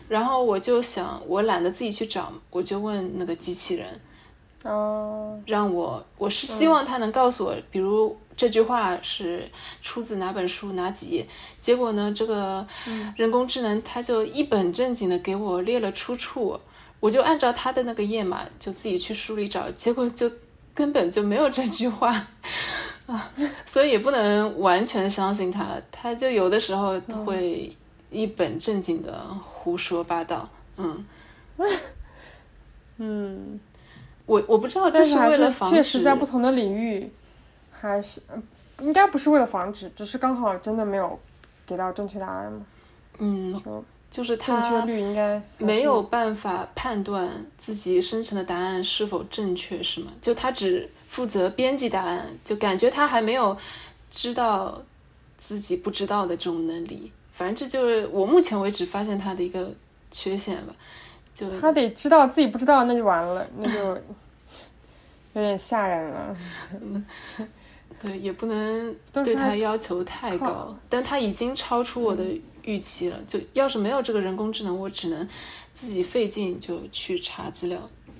[0.08, 4.00] 然后我就想，我懒得自己去找，我就问那个机器人。
[4.64, 9.50] 哦，让我我是希望他能告诉我，比如这句话是
[9.82, 11.26] 出自哪本书哪几页。
[11.60, 12.66] 结果呢，这个
[13.14, 16.58] 人工智能它就一本正经的给我列了出处，
[16.98, 20.30] 我就按照他的那个页码就自己去书里找，结果就
[20.74, 22.26] 根本就没有这句话。
[23.06, 23.30] 啊，
[23.66, 27.70] 所以也不能完全相信他，他就有的时候会
[28.10, 30.48] 一本正经的胡说八道，
[30.78, 31.04] 嗯，
[32.96, 33.60] 嗯。
[34.26, 37.10] 我我不知道这是为了防止，确实在不同的领域，
[37.70, 38.20] 还是
[38.80, 41.18] 应该不是为了防止，只是刚好真的没有
[41.66, 42.64] 给到正确答案嘛。
[43.18, 50.12] 嗯，就是正确率应该没有办法判断自己生成的答案是否正确，是吗？
[50.20, 53.56] 就他只负责编辑答案，就感觉他还没有
[54.10, 54.80] 知道
[55.36, 57.12] 自己不知道的这种能力。
[57.32, 59.72] 反正这就是我目前为止发现他的一个
[60.10, 60.74] 缺陷吧。
[61.60, 63.88] 他得知道自己不知道，那就完了，那就
[65.32, 66.36] 有点吓人了。
[68.00, 72.22] 对，也不能对他要求太高，但他已经超出我的
[72.62, 73.18] 预期了。
[73.26, 75.26] 就要是没有这个人工智能，我只能
[75.72, 77.78] 自己费劲就去查资料。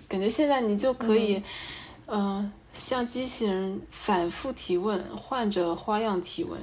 [0.09, 1.43] 感觉现在你就可以，
[2.07, 6.59] 嗯，向机器人反复提问，换着花样提问，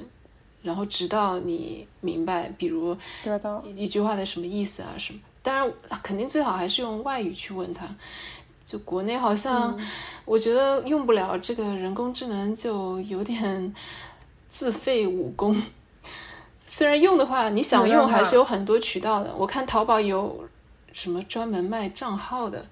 [0.62, 2.96] 然后直到你明白，比如
[3.74, 5.20] 一句话的什么意思啊什么。
[5.42, 7.86] 当然，肯定最好还是用外语去问他。
[8.64, 9.76] 就国内好像，
[10.24, 13.74] 我觉得用不了这个人工智能，就有点
[14.48, 15.60] 自废武功。
[16.66, 19.34] 虽然用的话，你想用还是有很多渠道的。
[19.36, 20.48] 我看淘宝有
[20.92, 22.64] 什么专门卖账号的，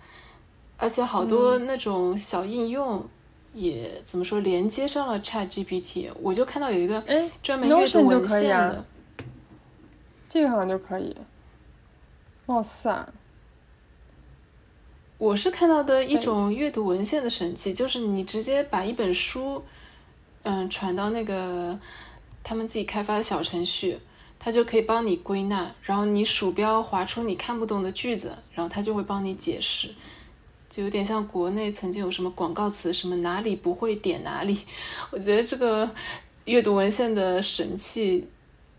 [0.79, 3.05] 而且好多那种小应用
[3.53, 6.09] 也怎么说连接上了 Chat GPT。
[6.23, 7.03] 我就看到有一个
[7.43, 8.85] 专门阅读文献的，
[10.29, 11.15] 这个好像就可以。
[12.51, 13.09] 貌似啊。
[15.19, 19.63] 我是看到的一种阅读文献的神器，就是你直接把一本书，
[20.43, 21.79] 嗯，传到那个
[22.43, 23.99] 他们自己开发的小程序，
[24.39, 29.95] 它就可以帮你归纳，然后你鼠标划出你看不懂的句子，然后它就会帮你解释，
[30.69, 34.61] 就有点像国内曾经有什么广告词，什么哪里不会点哪里。
[35.13, 35.89] 我觉得这个
[36.47, 38.27] 阅读文献的神器，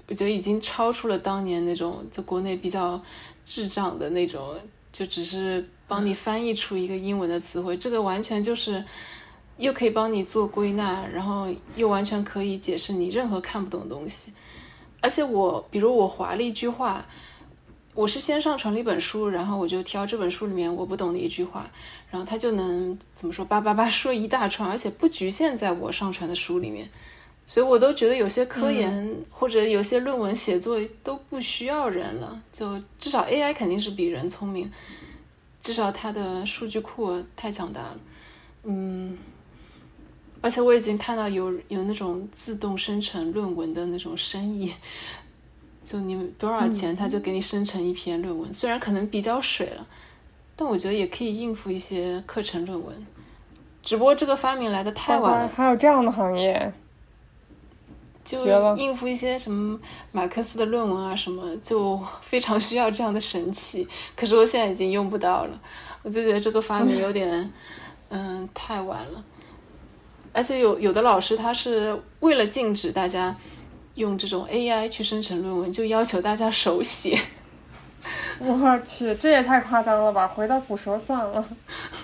[0.07, 2.99] 我觉得已经超出了当年那种在国内比较
[3.45, 4.56] 智障的那种，
[4.91, 5.67] 就只是。
[5.88, 8.82] 帮你翻译出一个英文的词汇，这个完全就是
[9.58, 14.32] 又可以帮你做归纳，然后又完全可以解释你任何看不懂的东西。
[15.01, 17.06] 而且我，比如我划了一句话，
[17.93, 21.69] 我是先上传了一本书，然后我就挑这本书里面我不懂的一句话，
[22.10, 26.89] 然后它就能怎么说叭叭叭说一大串，而且不局限在我上传的书里面。
[27.45, 34.71] 所以我都觉得有些科研或者有些论文写作都不需要人了，就至少 AI 肯定是比人聪明。
[35.62, 37.99] 至少它的数据库太强大了，
[38.63, 39.15] 嗯，
[40.41, 44.73] 而且我已经看到有有那种自动生成论文的那种生意，
[45.86, 49.86] 就你多少钱，他就给你生成一篇论文，虽然可能比较水了，
[50.56, 53.06] 但我觉得也可以应付一些课程论文，
[53.84, 55.47] 只不过这个发明来的太晚了。
[55.56, 56.73] 还有这样的行业。
[58.23, 59.79] 就应付一些什么
[60.12, 63.88] 马克思的论文啊什么，就 非常需要这样的神器。
[64.15, 65.60] 可是我现在已经用不到了，
[66.03, 67.51] 我就觉得这个发明有点，
[68.10, 69.23] 嗯，太晚了。
[70.34, 73.36] 而且有有的老师他是为了禁止大家
[73.95, 77.19] 用这种 AI 去生成论文，就要求大家手写。
[78.39, 80.27] 我去，这也太夸张了吧！
[80.27, 81.45] 回到古时候算了，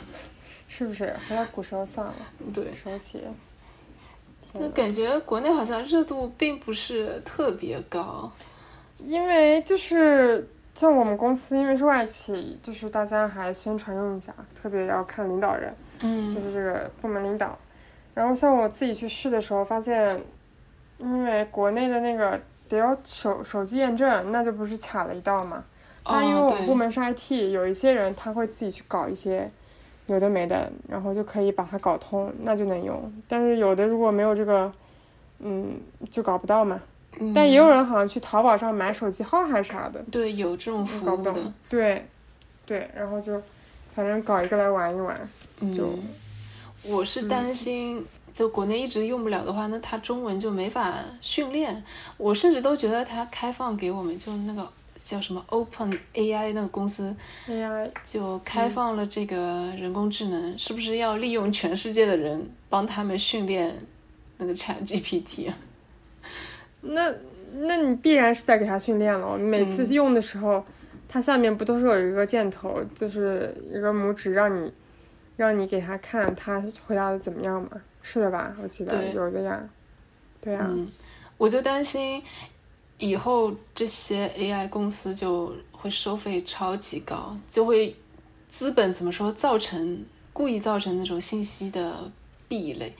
[0.67, 1.15] 是不是？
[1.27, 2.13] 回到古时候算了，
[2.53, 3.19] 对，手写。
[4.59, 8.31] 那感觉国内好像热度并不是特别高，
[8.99, 17.57] 因为就是像我们公司，因为是外企，就是大家还宣传用一下，特别要看领导人，嗯，就是这个部门领导。
[18.13, 20.21] 然后像我自己去试的时候，发现，
[20.97, 25.63] 因为国内的那个得要手手机验证，那就不是卡了一道嘛。
[26.03, 29.49] 但因为我们部门是 IT，有一些人他会自己去搞一些。
[30.07, 33.11] 有的没的，然后就可以把它搞通，那就能用。
[33.27, 34.71] 但是有的如果没有这个，
[35.39, 36.81] 嗯，就搞不到嘛。
[37.33, 40.03] 但也有人好像去淘宝上买手机号还是啥的。
[40.11, 41.33] 对，有这种服务的。
[41.67, 42.07] 对，
[42.65, 43.41] 对，然后就
[43.95, 45.29] 反正搞一个来玩一玩。
[45.75, 45.89] 就，
[46.83, 51.83] 我是担心，就国内一直用不了的话，那它中文就没法训练。
[52.17, 54.67] 我甚至都觉得它开放给我们，就那个。
[55.09, 57.15] 叫什么 Open AI 那个公司
[57.47, 63.73] ，AI 就开放了这个人工智能，是不是要利用全世界的人帮他们训练
[64.35, 65.57] 那个 Chat GPT 啊？
[66.81, 67.13] 那
[67.53, 69.37] 那你必然是在给他训练了。
[69.37, 70.65] 每次用的时候，
[71.07, 74.73] 它下面不都是有一个箭头，就是一个拇指，让你
[75.37, 77.69] 让你给他看他回答的怎么样嘛？
[78.01, 78.53] 是的吧？
[78.61, 79.69] 我记得有的呀。
[80.41, 80.69] 对呀，
[81.37, 82.21] 我就担心。
[82.99, 87.95] 以后这些 AI 公司就会收费超级高，就会
[88.49, 90.03] 资本怎么说造成
[90.33, 92.11] 故意造成那种信息的
[92.47, 92.95] 壁垒，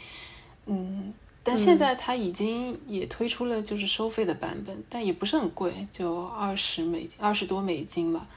[0.67, 8.28] 嗯，但现在它已经也推出了就是收费的版本，但也不是很贵，就二十美金，二十多美金吧。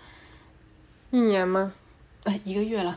[1.10, 1.72] 一年吗？
[2.24, 2.96] 呃，一个月了。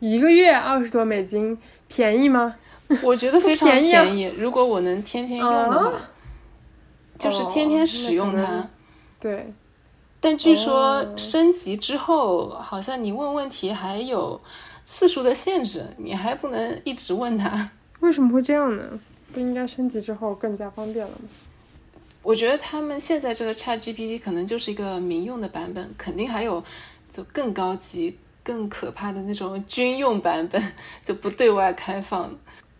[0.00, 1.56] 一个月二十多美金，
[1.88, 2.56] 便宜吗？
[3.02, 4.24] 我觉得非常便宜。
[4.36, 5.92] 如果我能天天用的话。
[7.18, 8.68] 就是天天使用它，
[9.20, 9.52] 对。
[10.20, 14.40] 但据说升级之后，好像你问问题还有
[14.84, 17.70] 次数的限制，你还不能一直问他。
[18.00, 18.82] 为什么会这样呢？
[19.32, 21.28] 不应该升级之后更加方便了吗？
[22.22, 26.64] 我觉得他们现在这个 Chat GPT 可能就是一个民用的版本，肯定还有
[27.12, 30.62] 就更高级、更可怕的那种军用版本，
[31.04, 32.34] 就不对外开放。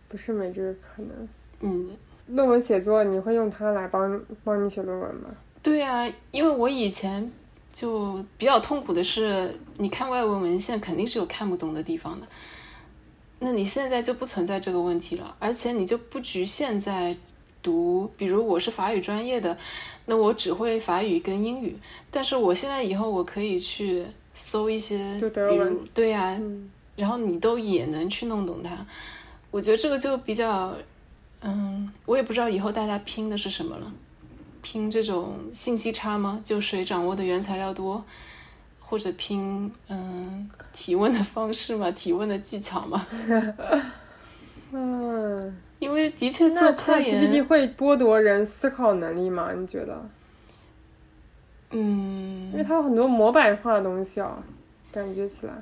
[0.09, 1.29] 不是没这个可能。
[1.59, 1.89] 嗯，
[2.27, 5.29] 论文写作你会用它来帮帮你写论文吗？
[5.61, 7.31] 对啊，因为我以前
[7.73, 12.27] 就比较痛苦的是，你看外文文献肯定是有看不懂的地方的。
[13.39, 17.15] 那你现在就不存在这个问题了，而且你就不局限在
[17.61, 19.57] 读，比如我是法语专业的，
[20.05, 21.77] 那我只会法语跟英语，
[22.09, 28.69] 但是我现在以后我可以去搜一些，就比如对呀、嗯然后你都也能去弄懂它，
[29.51, 30.73] 我觉得这个就比较，
[31.47, 33.91] 嗯，我也不知道以后大家拼的是什么了，
[34.63, 36.41] 拼这种信息差吗？
[36.43, 38.03] 就谁掌握的原材料多，
[38.79, 43.05] 或者拼嗯提问的方式嘛，提问的技巧嘛？
[44.71, 49.53] 嗯， 因为的确做那科研，会剥夺人思考能力吗？
[49.53, 50.09] 你觉得？
[51.71, 54.41] 嗯因为它有很多模板化的东西啊，
[54.91, 55.53] 感觉起来。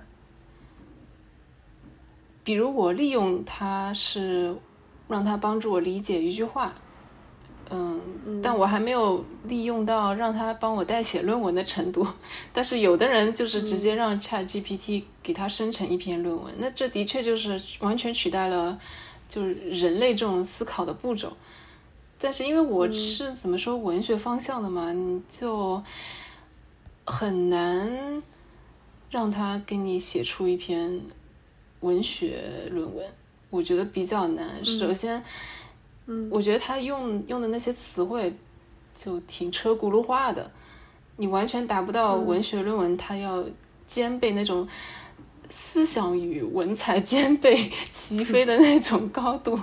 [2.44, 4.56] 比如我利用它是
[5.08, 6.74] 让他帮助我理解一句话，
[7.70, 12.08] 嗯，但我还没有利用到让他帮我代写论文的程度。
[12.54, 18.80] 但是有的人就是直接让 Chat GPT 给他生成一篇论文，那这的确就是完全取代了
[19.28, 21.36] 就是人类这种思考的步骤。
[22.20, 25.84] 但是因为我是怎么说文学方向的嘛，你就
[27.06, 28.24] 很难
[29.10, 31.02] 让他给你写出一篇
[31.82, 33.06] 文学论文，
[33.54, 34.66] 我觉得比较难。
[34.66, 35.24] 首先，
[36.08, 38.34] 嗯，我觉得他用用的那些词汇
[38.96, 40.50] 就挺车轱辘话的，
[41.18, 43.46] 你完全达不到文学论文他要
[43.86, 44.68] 兼备那种
[45.52, 49.60] 思想与文采 兼备齐飞的那种高度，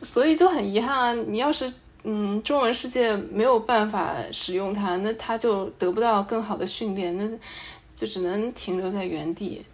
[0.00, 1.12] 所以就很遗憾啊。
[1.26, 1.72] 你要是
[2.04, 7.28] 嗯，中文世界没有办法使用它，那它就得不到更好的训练，那
[7.96, 9.64] 就只能停留在原地。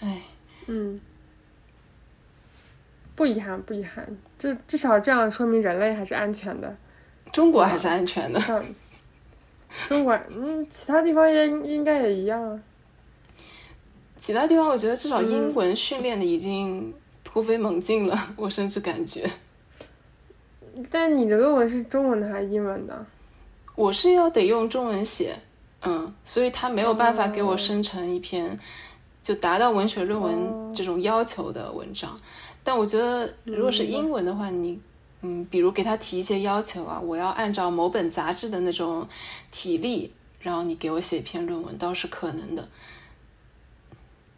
[0.00, 0.20] 哎，
[0.66, 1.00] 嗯，
[3.14, 4.06] 不遗憾，不遗憾，
[4.38, 6.76] 至至少这样说明人类还是安全的。
[7.32, 8.40] 中国还是安全的。
[8.40, 8.64] 像
[9.88, 12.60] 中国，嗯，其他地方也应该也一样啊。
[14.20, 19.28] 其他地方我觉得至少英文训练的已经突飞猛进了， 我甚至感觉
[20.90, 23.06] 但你的论文是中文的还是英文的？
[23.74, 25.36] 我是要得用中文写，
[25.82, 28.58] 嗯，所以他没有办法给我生成一篇
[29.22, 32.18] 就达到文学论文这种要求的文章。
[32.64, 34.80] 但我觉得如果是英文的话，你
[35.20, 39.06] 嗯，比如给他提一些要求啊，我要按照某本杂志的那种
[39.52, 40.10] 体例，
[40.40, 42.68] 然后你给我写一篇论文，倒是可能的。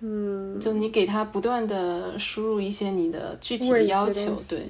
[0.01, 4.69] 嗯，就你给他不断的输入一些你的具体的要求对，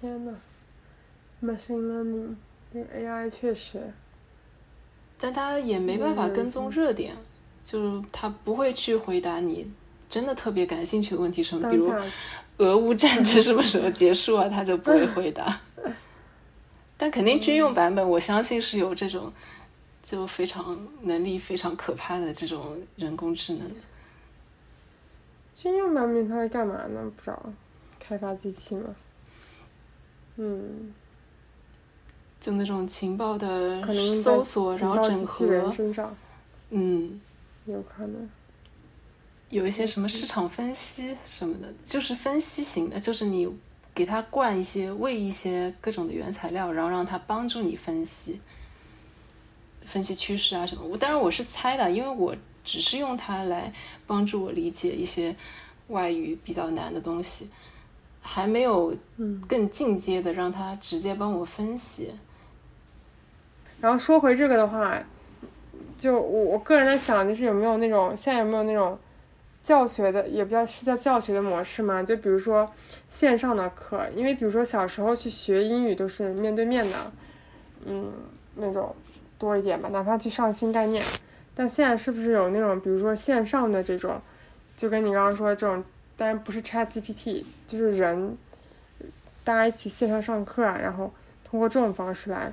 [0.00, 0.34] 天呐
[1.40, 2.34] m a c h i n e learning
[2.72, 3.80] 这个 AI 确实，
[5.20, 7.14] 但他也没办法嗯跟踪热点，
[7.62, 9.70] 就是他不会去回答你
[10.14, 11.92] 真的特别感兴趣的问题，什么比如
[12.58, 15.58] 俄乌战争什么时候结束啊，他就不会回答。
[16.96, 19.32] 但肯定军用版本，我相信是有这种
[20.04, 23.74] 就非常能力非常可怕的这种人工智能的。
[25.56, 27.10] 军用版本它是干嘛呢？
[27.16, 27.42] 不知道，
[27.98, 28.94] 开发机器吗？
[30.36, 30.94] 嗯，
[32.40, 36.16] 就那种情报的可能搜索，然后整合，身上
[36.70, 37.20] 嗯，
[37.64, 38.30] 有可能。
[39.54, 43.48] 有一些什么市场分析什么的，就是分析型的，就是你
[43.94, 48.40] 给它灌一些、喂一些各种的原材料，然后让它帮助你分析、
[49.86, 50.82] 分析趋势啊什么。
[50.84, 52.34] 我当然我是猜的，因为我
[52.64, 53.72] 只是用它来
[54.08, 55.36] 帮助我理解一些
[55.86, 57.48] 外语比较难的东西，
[58.20, 62.10] 还没有嗯更进阶的让它直接帮我分析。
[63.80, 65.00] 然后说回这个的话，
[65.96, 68.98] 就我我个人在想，就是有没有那种现在有没有那种
[69.64, 72.02] 教学的，也不叫是叫教学的模式嘛？
[72.02, 72.70] 就比如说
[73.08, 77.12] 线上的课，因为比如说小时候去学英语都是面对面的，
[77.86, 78.12] 嗯，
[78.56, 78.94] 那种
[79.38, 81.02] 多一点吧，哪怕去上新概念，
[81.54, 84.20] 但现在是不是有那种，比如说线上的这种，
[84.76, 85.82] 就跟你刚刚说的这种，
[86.14, 88.36] 当然不是 Chat GPT，就是人
[89.42, 91.10] 大家一起线上上课啊，然后
[91.42, 92.52] 通过这种方式来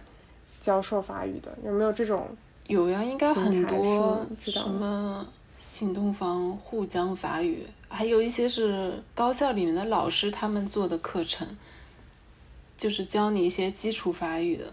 [0.61, 2.25] 教授法语的，有没有这种？
[2.67, 5.27] 有呀，应该很多知道什么
[5.81, 11.57] 新东方沪江法语，还有一些是高校里面的老师他们做的课程，
[12.77, 14.71] 就是教你一些基础法语的。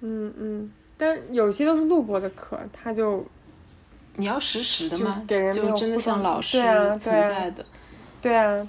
[0.00, 3.24] 嗯嗯，但有些都是录播的课，他就
[4.16, 7.66] 你要实时的就嘛，给人就真的像老师存对啊在的，
[8.20, 8.68] 对啊，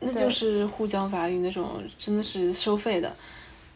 [0.00, 3.10] 那就是沪江法语那种，真的是收费的。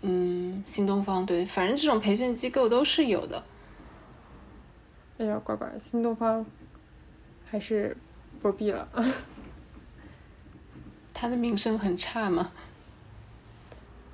[0.02, 3.42] 嗯，新东方对，反正这种培训机构都是有的。
[5.20, 6.44] 哎呀，乖乖，新东方
[7.44, 7.94] 还是
[8.40, 8.88] 不必了。
[11.12, 12.50] 他的名声很差吗？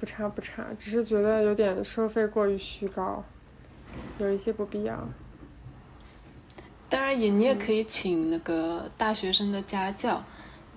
[0.00, 3.22] 不差不差，只是觉得有点收费过于虚高，
[4.18, 5.08] 有一些不必要。
[6.88, 10.24] 当然也，你也可以请那个大学生的家教，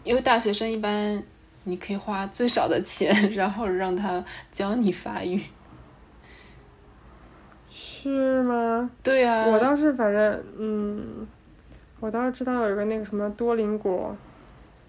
[0.04, 1.24] 因为大学生一般
[1.64, 5.44] 你可以花最少的钱， 然后让他教你法语。
[8.02, 8.90] 是吗？
[9.04, 11.28] 对啊，我倒是反正嗯，
[12.00, 14.16] 我倒是知道有一个那个什么多邻国，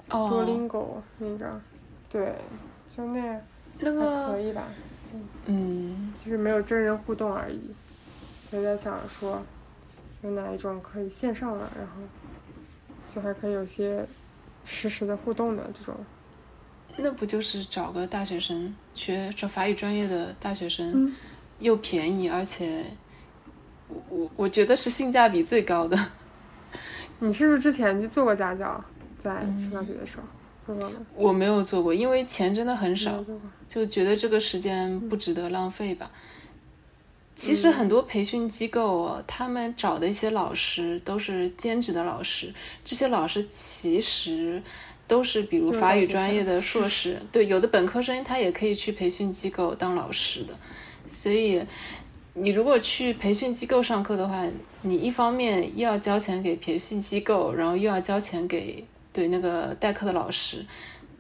[0.08, 1.61] 多邻国那个，
[2.08, 2.34] 对，
[2.86, 3.40] 就那
[3.78, 4.64] 那个可以吧？
[5.46, 7.61] 嗯，就是没有真人互动而已。
[8.52, 9.42] 我在想说，
[10.22, 12.02] 有哪一种可以线上的，然后
[13.12, 14.06] 就还可以有些
[14.64, 15.94] 实时的互动的这种。
[16.96, 21.12] 那不就是找个大学生学这法语专业的大学生，
[21.58, 22.84] 又便宜，而且
[23.93, 25.99] 我我我觉得是性价比最高的。
[27.18, 28.82] 你是不是之前就做过家教，
[29.18, 30.22] 在上大学的时候
[30.64, 30.97] 做过吗？
[31.14, 33.22] 我没有做过，因为钱真的很少，
[33.68, 36.11] 就觉得这个时间不值得浪费吧。
[37.36, 42.53] 其实很多培训机构，他们找的一些老师都是兼职的老师，
[42.84, 44.62] 这些老师其实
[45.07, 50.55] 都是比如法语专业的 硕士，对，有的本科生他也可以去培训机构当老师的。
[51.09, 51.61] 所以，
[52.41, 54.47] 你如果去培训机构上课的话，
[54.80, 58.82] 你一方面又要交钱给培训机构，然后又要交钱给
[59.12, 60.64] 对那个代课的老师，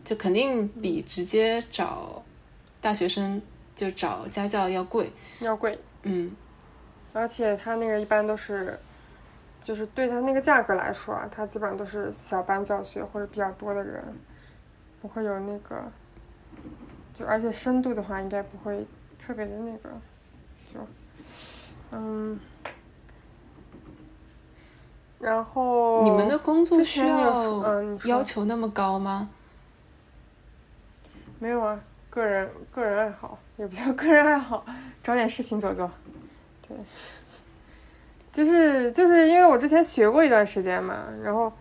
[0.02, 2.22] 就肯定比直接找
[2.80, 3.40] 大学生
[3.76, 5.78] 就找家教要贵，要贵。
[6.04, 6.34] 嗯，
[7.12, 8.78] 而且他那个一般都是，
[9.60, 14.02] 就是对他那个价格来说啊，他基本上都是小班教学或者比较多的人，
[15.02, 15.84] 不会有那个，
[17.12, 18.86] 就而且深度的话应该不会
[19.18, 19.90] 特别的那个，
[20.64, 20.80] 就，
[21.92, 22.38] 嗯，
[25.18, 29.28] 然后你们的工作需要嗯要求那么高吗？
[31.38, 31.80] 没有啊，
[32.10, 33.38] 个人个人爱好。
[33.56, 34.64] 也不叫个人爱好，
[35.02, 35.90] 找点事情做做，
[36.66, 36.74] 对，
[38.32, 41.52] 就是就是因为我之前学过一段时间嘛，然后，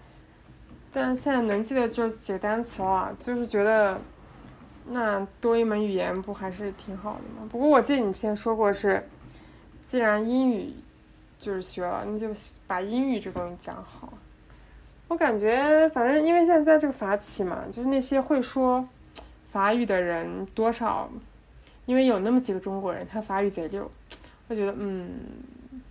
[0.93, 3.99] 但是现在能记得就几个单词了，就是觉得，
[4.85, 7.45] 那多一门语言不还是挺好的吗？
[7.51, 9.05] 不过我记得你之前说过是，
[9.89, 10.71] 既然英语
[11.39, 12.27] 就是学了，那就
[12.67, 14.13] 把英语这东西讲好。
[15.07, 18.87] 我感觉反正因为现在这个法企嘛，就是那些会说
[19.47, 21.09] 法语的人多少。
[21.87, 23.89] 因为有那么几个中国人，他法语贼溜，
[24.47, 25.09] 我觉得嗯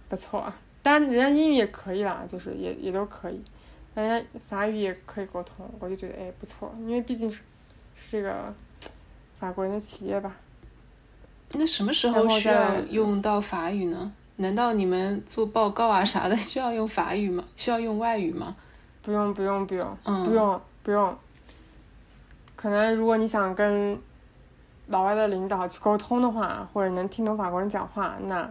[0.08, 0.44] 不错。
[0.80, 3.42] 当然，人家英语也可以啦，就是也也都可以，
[3.96, 6.72] 人家法语也可以沟通，我就觉得哎不错。
[6.82, 7.38] 因为毕竟是
[7.96, 8.54] 是这个
[9.40, 10.36] 法国人的企业吧。
[11.52, 14.12] 那什么时候需要用到法语呢？
[14.36, 17.44] 难道你们做报告啊啥的 需要用法语吗？
[17.56, 18.54] 需要用外语吗？
[19.02, 21.16] 不用不用不用，不用不用。
[22.56, 23.98] 可能如果你想跟。
[24.90, 28.50] 老外的领导去沟通的话，或者能听懂法国人讲话，那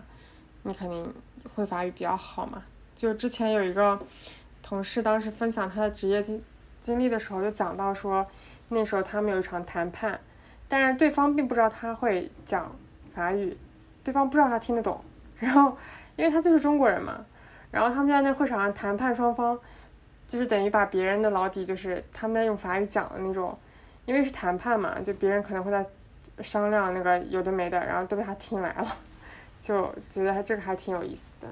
[0.62, 1.12] 你肯定
[1.56, 2.62] 会法语比较好嘛。
[2.94, 4.00] 就之前有一个
[4.62, 6.40] 同事，当时分享他的职业经
[6.80, 8.24] 经历的时候，就讲到说，
[8.70, 10.20] 那时候他们有一场谈判，
[10.68, 12.72] 但是对方并不知道他会讲
[13.18, 13.58] 法语，
[14.04, 15.04] 对方不知道他听得懂，
[15.40, 15.76] 然后
[16.16, 17.26] 因为他就是中国人嘛，
[17.72, 19.60] 然后他们在那会场上谈判，双方
[20.28, 23.58] 就是等于把别人的老底，就是他们在用法语讲的那种，
[24.06, 25.86] 因为是谈判嘛，就别人可能会在。
[26.44, 28.88] 商量那个有的没的，然后都被他听来了，
[29.60, 31.48] 就觉得他这个还挺有意思的，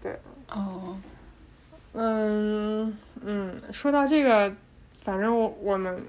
[0.00, 0.18] 对。
[0.48, 0.96] 哦。
[1.92, 4.54] 嗯嗯，说到这个，
[5.02, 6.02] 反正我我们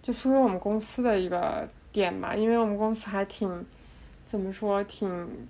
[0.00, 3.64] 就说说我们公司的一个点吧，因为我们公司还挺
[4.32, 5.46] 怎么说，挺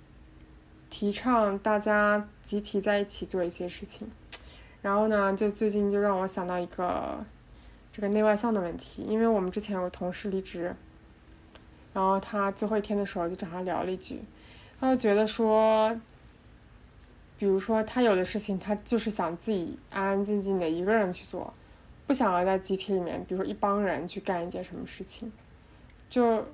[0.89, 4.11] 提倡大家集体在一起做一些事情。
[4.81, 7.25] 然后呢，就最近就让我想到一个
[7.93, 10.75] 这个内外向的问题，因为我们之前有同事离职。
[11.93, 14.19] 然后他最后一天的时候就找他聊了一句，
[14.81, 15.97] 他就觉得说，
[17.37, 21.53] 比如说他有的事情他就是想自己安安静静的一个人去做，
[22.05, 25.31] 不想要在集体里面，比如说一帮人去干一件什么事情，
[26.09, 26.45] 就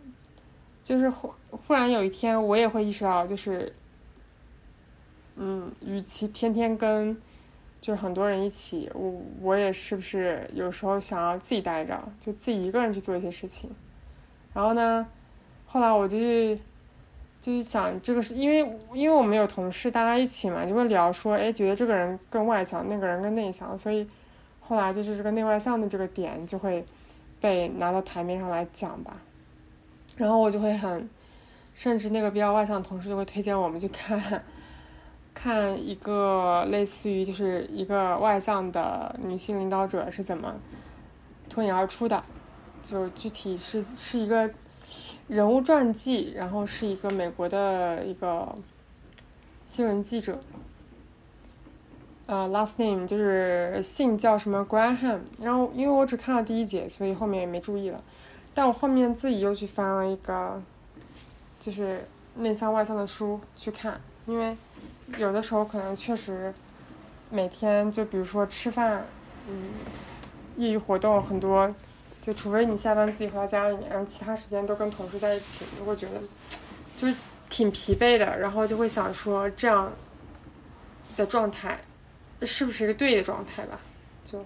[0.90, 3.72] 就是忽忽然有一天我也会意识到，就是，
[5.36, 7.16] 嗯，与其天天跟
[7.80, 13.70] 就是很多人一起，我我也是不是有时候想要自己待着，就自己一个人去做一些事情，
[14.52, 15.06] 然后呢？
[15.68, 16.18] 后来我就
[17.40, 24.08] 就是想，这个是因为因为我们有同事，大家一起嘛，就会聊说，哎，觉得这个人更外向，那个人更内向，所以
[24.60, 26.84] 后来就是这个内外向的这个点就会
[27.40, 29.16] 被拿到台面上来讲吧。
[30.20, 31.10] 然后我就会很，
[31.74, 34.44] 甚至那个比较外向的同事就会推荐我们去看
[35.34, 40.54] 看一个类似于就是一个外向的女性领导者是怎么
[41.48, 42.22] 脱颖而出的，
[42.84, 44.52] 就具体是是一个
[45.30, 48.54] 人物传记，然后是一个美国的一个
[49.66, 50.38] 新闻记者。
[52.26, 58.02] 呃，last name 就是姓叫什么 Graham，然后因为我只看了第一节，所以后面也没注意了。
[58.60, 60.62] 但我后面自己又去翻了一个，
[61.58, 62.06] 就是
[62.36, 64.54] 内向外向的书去看，因为
[65.18, 66.54] 有的时候可能确实
[67.30, 69.06] 每天就比如说吃饭，
[69.48, 69.70] 嗯，
[70.58, 71.74] 业余活动很多，
[72.20, 76.22] 就除非你下班自己回到家里面，然后其他时间都跟同事在一起，如果觉得
[76.98, 77.16] 就是
[77.50, 79.90] 挺疲惫的，然后就会想说这样
[81.16, 81.80] 的状态。
[82.42, 83.80] 是不是一个对的状态吧？
[84.30, 84.44] 就，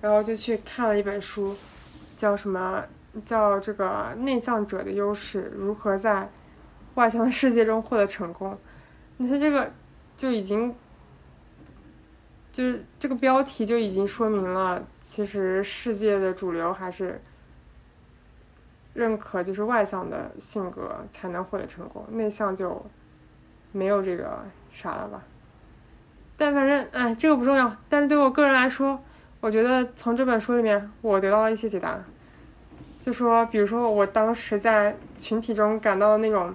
[0.00, 1.56] 然后就去看了一本书，
[2.16, 2.84] 叫什么？
[3.24, 6.30] 叫这个内向者的优势如何在
[6.94, 8.56] 外向的世界中获得成功？
[9.16, 9.70] 那他这个
[10.16, 10.74] 就已经，
[12.52, 17.20] 就是这个标题就已经说明了，其实世界的主流还是
[18.94, 22.84] 认可就是外向的性格才能获得成功，内向就
[23.72, 25.22] 没有这个啥了吧？
[26.36, 27.76] 但反正哎，这个不重要。
[27.88, 28.98] 但是对我个人来说，
[29.40, 32.02] 我觉得从这本书里面，我得到了一些解答。
[33.00, 36.54] 就说，比如说我当时在群体中感到那种，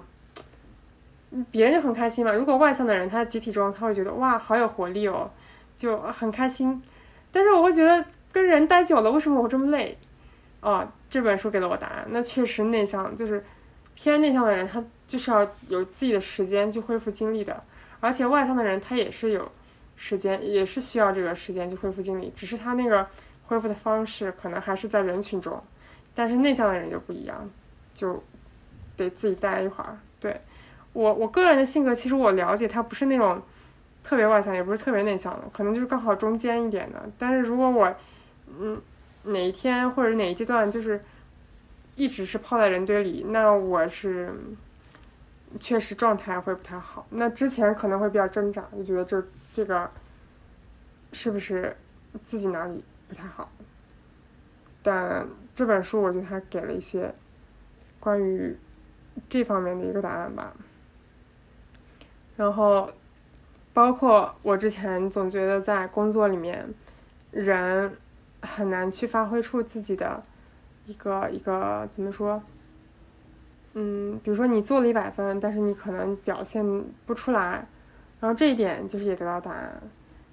[1.50, 2.32] 别人就很开心嘛。
[2.32, 5.28] 如果外向的人，他在集体中，他会觉得哇，好有活力哦，
[5.76, 6.82] 就很开心。
[7.30, 9.98] 但是我会觉得跟人待久了，为什么我这么累？
[10.60, 12.06] 哦，这本书给了我答案。
[12.10, 13.44] 那确实内向，就是
[13.94, 17.62] 偏内向的人，他就是要有自己的时间去恢复精力的。
[18.00, 19.50] 而且外向的人，他也是有。
[19.98, 23.06] 时间也是需要这个时间去恢复精力，只是他那个
[23.46, 25.58] 恢复的方式可能还是在人群中，
[26.16, 27.48] 但是内向的人就不一样，
[27.94, 28.20] 就
[28.96, 29.96] 得自己待一会儿。
[30.18, 30.40] 对
[30.92, 33.40] 我我个人的性格，其实我了解他不是那种
[34.02, 37.08] 特别外向，也不是特别内向的，可能就是刚好中间一点的。
[37.16, 37.94] 但是如果我
[38.58, 38.82] 嗯
[39.22, 41.00] 哪一天或者哪一阶段就是
[41.94, 44.32] 一直是泡在人堆里，那我是
[45.60, 47.06] 确实状态会不太好。
[47.10, 49.22] 那之前可能会比较挣扎，就觉得这。
[49.56, 49.90] 这个
[51.14, 51.74] 是不是
[52.22, 53.50] 自己哪里不太好？
[54.82, 57.14] 但这本书我觉得它给了一些
[57.98, 58.54] 关于
[59.26, 60.52] 这方面的一个答案吧。
[62.36, 62.90] 然后
[63.72, 66.68] 包括我之前总觉得在工作里面
[67.30, 67.96] 人
[68.42, 70.22] 很难去发挥出自己的
[70.84, 72.42] 一个一个怎么说？
[73.72, 77.66] 嗯，比如说你做了一百分，但是你可能表现不出来。
[78.20, 79.82] 然后这一点就是也得到答案，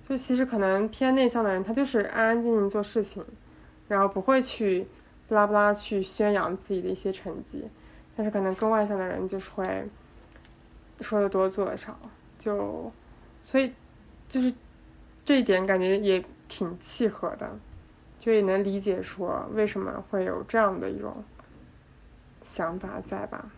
[0.07, 3.23] 就其实可能偏内向的人，他就是安安静静做事情，
[3.87, 4.87] 然后不会去
[5.33, 7.67] 拉不拉去宣扬自己的一些成绩，
[8.15, 9.87] 但是可能更外向的人就是会
[11.01, 11.97] 说的多做的少，
[12.39, 12.91] 就
[13.43, 13.73] 所以
[14.27, 14.53] 就是
[15.25, 17.57] 这一点感觉也挺契合的，
[18.19, 21.23] 就也能理解说为什么会有这样的一种
[22.43, 23.51] 想法在吧。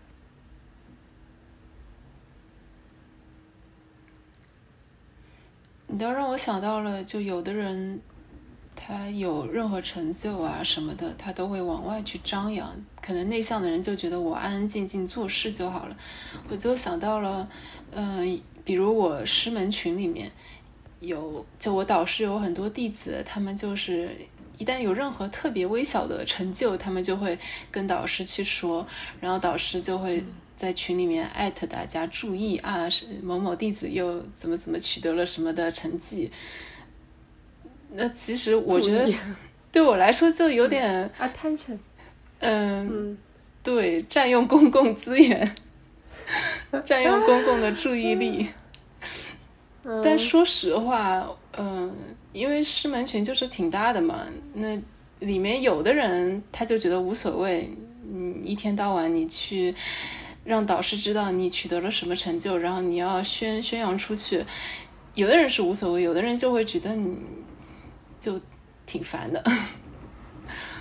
[5.87, 8.01] 你倒让我想到了，就有的人，
[8.75, 12.69] 他有任何成就啊什么的，他都会往外去张扬。
[13.01, 15.97] 可能内向的人就觉得我安安静静做事就好了。
[16.49, 17.47] 我就想到了，
[17.91, 20.31] 嗯，比如我师门群里面
[20.99, 24.09] 有，就我导师有很多弟子，他们就是
[24.57, 27.37] 一旦有任何特别微小的成就，他们就会
[27.71, 28.85] 跟导师去说，
[29.19, 30.23] 然后导师就会。
[30.57, 36.31] 在群里面艾特大家注意啊，是某某弟子又怎么怎么取得了什么的成绩？
[37.95, 39.11] 那其实我觉得
[39.71, 41.77] 对我来说就有点 attention，
[42.39, 43.17] 嗯，
[43.63, 45.55] 对，占用公共资源，
[46.85, 48.47] 占用公共的注意力。
[50.03, 51.27] 但说实话，
[51.57, 51.95] 嗯，
[52.33, 54.79] 因为师门群就是挺大的嘛，那
[55.19, 57.69] 里面有的人他就觉得无所谓，
[58.11, 59.73] 嗯，一天到晚你去。
[60.45, 64.45] 让导师知道你取得了什么成就，然后你要宣宣扬出去。
[65.15, 67.17] 有的人是无所谓，有的人就会觉得你
[68.19, 68.39] 就
[68.85, 69.43] 挺烦的。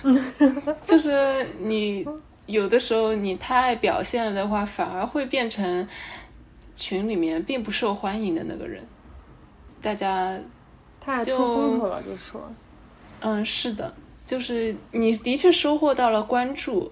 [0.83, 2.05] 就是你
[2.45, 5.87] 有的时候你太表现了的话，反而会变成
[6.75, 8.85] 群里面并不受欢迎的那个人。
[9.81, 10.37] 大家
[10.99, 12.51] 太出风头了，就说。
[13.19, 16.91] 嗯，是的，就是你的确收获到了关注。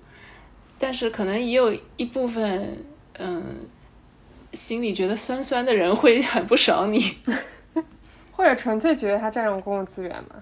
[0.79, 2.83] 但是可能也有一部分，
[3.17, 3.43] 嗯，
[4.51, 7.17] 心里觉得酸酸的人会 很不爽你，
[8.35, 10.35] 或者纯粹觉得他占用公共资源嘛，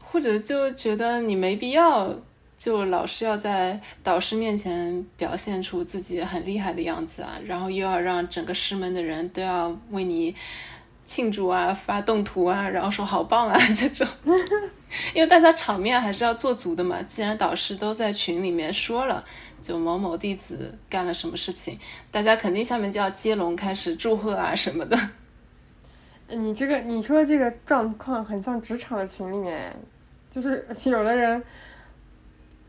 [0.00, 2.14] 或者就觉得你没必要
[2.56, 10.34] 就老是要在导师面前表现出自己很厉害的样子啊，然后又要让整个师门的人都要为你
[11.04, 14.06] 庆祝啊、发动图啊，然后说好棒啊 这种。
[15.12, 17.02] 因为大家场面还是要做足的嘛。
[17.02, 19.22] 既然导师都在群里面说了，
[19.60, 21.76] 就某某弟子干了什么事情，
[22.12, 24.96] 大家肯定下面就要接龙开始祝贺啊什么的。
[26.28, 29.74] 你这个你说的这个状况很像职场的群里面，
[30.30, 31.42] 就是 有的人。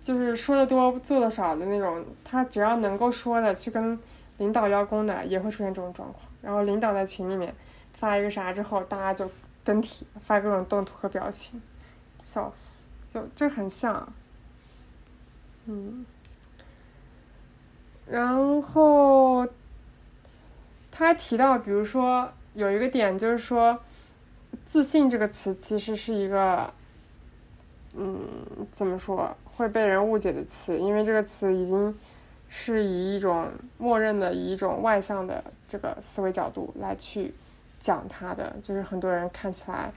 [0.01, 3.97] 就是说的多做的少的那种，他只要能够说的去跟
[4.37, 6.23] 领导邀功的，也会出现这种状况。
[6.43, 7.51] 然后领导在群里面
[7.97, 9.27] 发一个啥之后，大家就
[9.63, 11.59] 跟帖发各种动图和表情，
[12.21, 14.13] 笑死，就这很像。
[15.65, 16.05] 嗯，
[18.05, 19.47] 然后
[20.91, 23.79] 他提到，比如说有一个点就是说，
[24.65, 26.73] 自信这个词其实是一个，
[27.93, 28.19] 嗯，
[28.71, 29.35] 怎么说？
[29.43, 31.97] 会被人误解的词，因为这个词已经
[32.49, 37.33] 是以一种默认的、以一种外向的这个思维角度来去
[37.79, 39.93] 讲它的，就是很多人看起来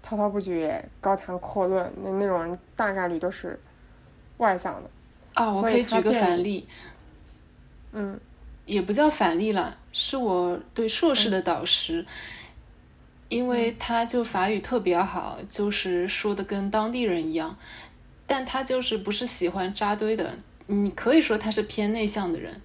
[0.00, 3.58] 滔滔不绝、高谈阔论，那那种人大概率都是
[4.38, 4.90] 外向的。
[5.34, 6.66] 啊，我可以举个反例。
[7.92, 8.18] 嗯，
[8.64, 12.04] 也不叫反例了，是我对硕士的导师，
[13.28, 17.56] 因为他就法语特别好，就是说的跟当地人一样。
[18.26, 22.58] 但他就是不是喜欢扎堆的，你可以说他是偏内向的人，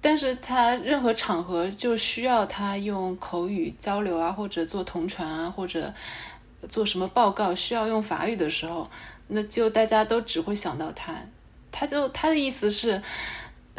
[0.00, 5.94] 但是他任何场合就需要他用口语交流啊，或者做同传啊，或者
[6.68, 8.90] 做什么报告需要用法语的时候，
[9.28, 11.14] 那就大家都只会想到他。
[11.72, 13.00] 他就他的意思是，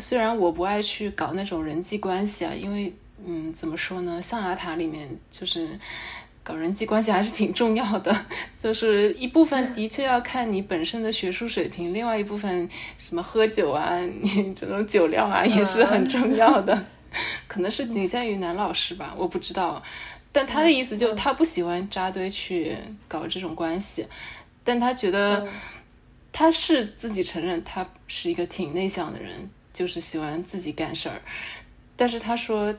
[0.01, 2.91] 虽然我不爱去搞那种人际关系啊，因为
[3.23, 5.79] 嗯，怎么说呢，象牙塔里面就是。
[6.43, 8.25] 搞人际关系还是挺重要的，
[8.59, 16.85] 就是一部分的确要看你本身的学术水平，另外一部分什么喝酒啊，你这种酒量啊也是很重要的，
[17.47, 19.81] 可能是仅限于男老师吧，我不知道。
[20.31, 22.75] 但他的意思就他不喜欢扎堆去
[23.07, 24.07] 搞这种关系，
[24.63, 25.47] 但他觉得
[26.33, 31.21] 他是自己承认他是一个挺内向的人，就是喜欢自己干事儿，
[31.95, 32.75] 但是他说。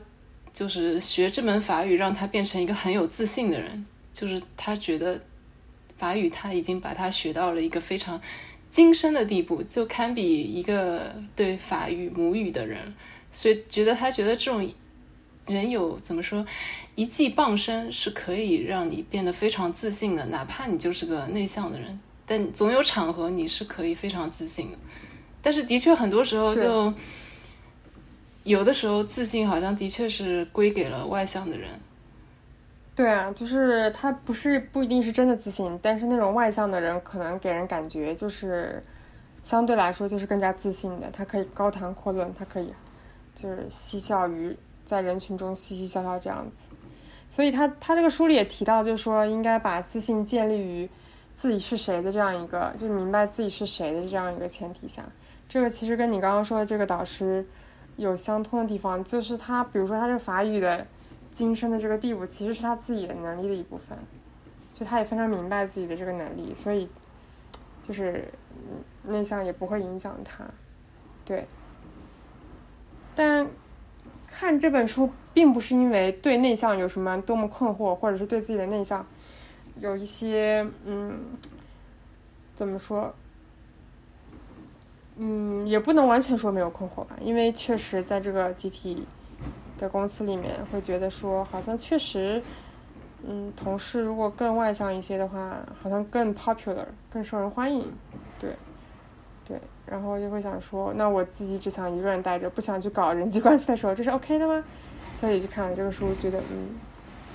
[0.53, 3.83] 就是学这门法语，让他变成一个很有自信的人。
[4.13, 5.19] 就是他觉得
[5.97, 8.21] 法语他已经把他学到了一个非常
[8.69, 12.93] 精深的地步，就堪比一个对法语母语的人。
[13.31, 14.71] 所以觉得他觉得这种
[15.47, 16.45] 人有怎么说，
[16.93, 24.77] 一技傍身是可以让你变得非常自信的，哪怕你就是个内向的人，但总有场合你是可以非常自信的。
[25.43, 26.91] 但是的确很多时候就。
[28.45, 31.69] 有的时候，自信好像的确是归给了外向的人。
[32.93, 38.83] 对啊，就是他不是不一定是真的自信，但是那种外向的人可能给人感觉就是
[39.43, 41.09] 相对来说就是更加自信的。
[41.09, 42.73] 他可以高谈阔论，他可以
[43.33, 44.53] 就是嬉笑于
[44.85, 46.67] 在人群中嘻嘻笑笑这样子。
[47.29, 50.89] 所以他他这个书里也提到，就是说应该把自信建立于
[51.33, 55.01] 自己是谁的这样一个，就明白自己是谁的这样一个前提下。
[55.53, 57.45] 这个其实跟你刚刚说的这个导师。
[57.95, 60.83] 有相通的地方，就是他，比如说他这法语的
[61.29, 63.95] 精深的这个地步，其实是他自己的能力的一部分，
[64.73, 66.89] 就他也非常明白自己的这个能力，所以
[67.87, 68.27] 就是
[69.03, 70.43] 内向也不会影响他，
[71.23, 71.45] 对。
[73.13, 73.47] 但
[74.25, 79.05] 看这本书，并不是因为对内向有什么多么困惑，或者是对自己的内向
[79.79, 81.25] 有一些嗯，
[82.55, 83.13] 怎么说？
[85.17, 89.05] 嗯，也不能完全说没有困惑吧，因为确实在这个集体
[89.77, 92.41] 的公司里面，会觉得说好像确实，
[93.23, 97.93] 嗯，同事如果更外向一些的话，好像更 popular，更受人欢迎，
[98.39, 98.55] 对，
[99.45, 104.63] 对，然后就会想说，那我自己只想一个人待着，不想去搞人际关系的时候，这是 OK 的吗？
[105.13, 106.69] 所以就看了这个书，觉得嗯，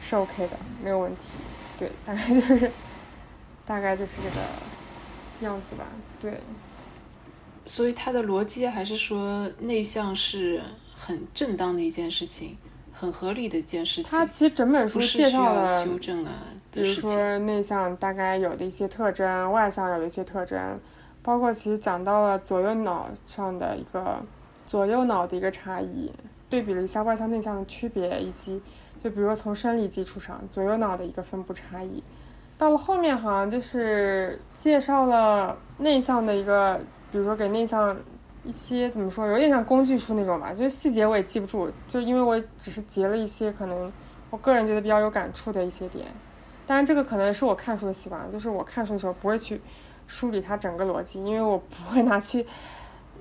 [0.00, 1.38] 是 OK 的，没有问题，
[1.76, 2.70] 对，大概就是，
[3.64, 4.40] 大概就是这个
[5.46, 5.84] 样子吧，
[6.18, 6.40] 对。
[7.68, 10.58] 所以他的逻辑还是说内向是
[10.96, 12.56] 很正当的一件事情，
[12.90, 14.10] 很合理的一件事情。
[14.10, 16.32] 他其实整本书介绍了纠正啊，
[16.72, 20.58] 比如说内向大概有的一些特征，外向有的一些特征，
[21.22, 24.18] 包括其实讲到了左右脑上的一个
[24.64, 26.10] 左右脑的一个差异，
[26.48, 28.62] 对比了一下外向内向的区别，以及
[28.98, 32.02] 就比如说从生理基础上左右脑的一个分布差异。
[32.56, 36.80] 到了后面好像就是介绍了内向的一个。
[37.10, 37.96] 比如说给内向
[38.44, 43.92] 一些怎么说，有点像工具书那种吧，就是细节我也记不住，就因为我只是截了一些可能
[44.30, 46.06] 我个人觉得比较有感触的一些点。
[46.66, 49.60] 当然这个可能是我看书的习惯，就是我看书的时候不会去
[50.06, 52.46] 梳理它整个逻辑，因为我不会拿去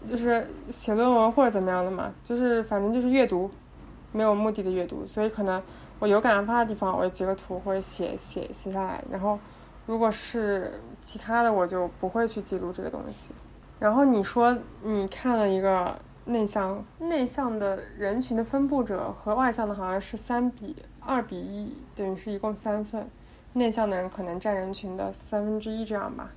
[0.03, 3.49] 就是写论文或者怎么样的嘛，就是反正就是阅读，
[4.11, 5.61] 没有目的的阅读，所以可能
[5.99, 9.39] 我有感而发的地方，我就截个图或者写写写下来，然后
[9.85, 13.31] 如果是其他的，我就不会去记录这个东西。
[13.79, 23.07] 然后你说你看了一个内向内向的人群的分布者和外向的好像是三比二比一，等于是一共三份，
[23.53, 26.31] 内向的人可能占人群的三分之一这样吧，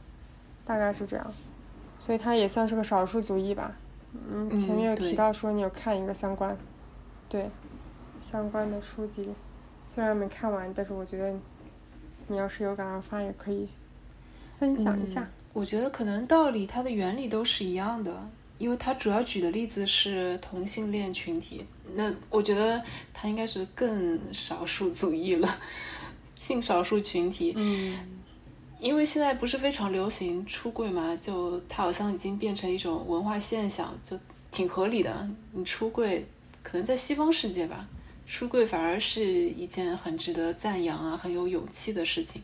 [0.65, 1.27] 大概是这样，
[1.99, 3.73] 所以他也算是个少数族裔吧。
[4.13, 6.57] 嗯，前面有提到说你有看一个相关，
[7.29, 7.51] 对，
[8.19, 9.35] 相关的书籍，
[9.85, 11.35] 虽然没看完，但是我觉得
[12.29, 13.69] 你要是有感而发也可以
[14.59, 15.27] 分享一下。
[15.61, 21.67] 我觉得可能道理它的原理都是一样的，因为它主要举的例子是同性恋群体。
[21.95, 22.83] 那我觉得
[23.13, 25.59] 它应该是更少数族裔了，
[26.35, 27.53] 性少数群体。
[27.55, 27.99] 嗯，
[28.79, 34.19] 因为现在不是非常流行出柜嘛，就它好像已经变成一种文化现象，就
[34.51, 35.29] 挺合理的。
[35.53, 36.27] 你出柜，
[36.63, 37.87] 可能在西方世界吧，
[38.27, 42.41] 出柜反而是一件很值得赞扬啊、很有勇气的事情。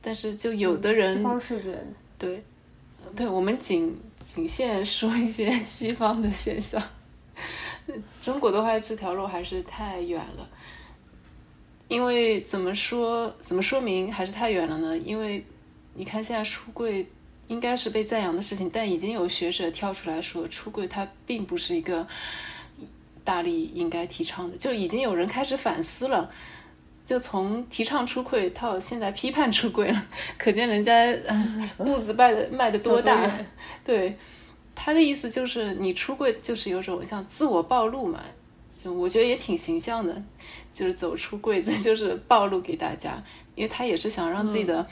[0.00, 1.76] 但是就有的人，西方世界。
[2.20, 2.44] 对，
[3.16, 6.80] 对，我们仅仅限说一些 西方的现象。
[8.20, 10.46] 中国的话，这条路还是太远了。
[11.88, 14.98] 因为怎么说，怎么说明还是太远了呢？
[14.98, 15.42] 因为
[15.94, 17.08] 你看，现在出柜
[17.48, 22.06] 应该是被赞扬的事情，但已经有学者跳出来说，出柜它并不是一个
[23.24, 26.30] 大力应该提倡的，就已经有人开始反思了。
[27.10, 30.06] 就从提倡出柜到现在批判出柜了，
[30.38, 31.12] 可见人家
[31.76, 33.28] 步子迈的迈的多大。
[33.84, 34.16] 对，
[34.76, 38.22] 他的意思就是你出柜就是有种像自我暴露嘛，
[38.70, 40.22] 就我觉得也挺形象的，
[40.72, 43.20] 就是走出柜子就是暴露给大家，
[43.56, 44.86] 因为他也是想让自己的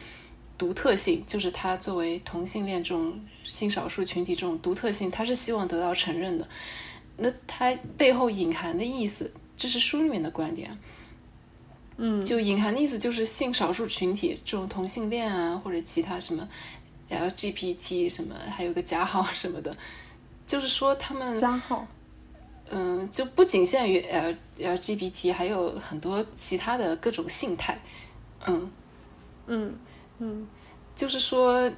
[0.59, 6.49] 独特性，就是他作为同性恋这种性少数群体这种独特性，他是希望得到承认的。
[7.17, 10.77] 那他背后隐含的意思，这是书里面的观点。
[12.01, 16.49] 嗯，就隐含的意思就是性少数群体这种同性恋啊，或者其他什么
[17.11, 19.77] LGBT 什么，还有个加号什么的，
[20.47, 21.85] 就是说他们加号，
[22.71, 27.77] 嗯，就不仅限于 L LGBT，还有很多其他的各种性态，
[28.47, 28.71] 嗯。
[29.49, 29.75] 嗯
[30.19, 30.47] 嗯，
[30.95, 31.69] 就是说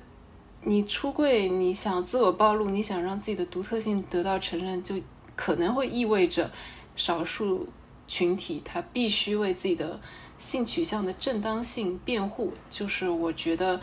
[0.64, 4.96] 你出柜，你想自我暴露，你想让自己的独特性得到承认，就
[5.34, 6.50] 可能会意味着
[6.94, 7.66] 少数。
[8.10, 10.00] 群体他必须为自己的
[10.36, 13.80] 性取向的正当性辩护，就是我觉得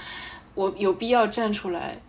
[0.53, 2.01] 我有必要站出来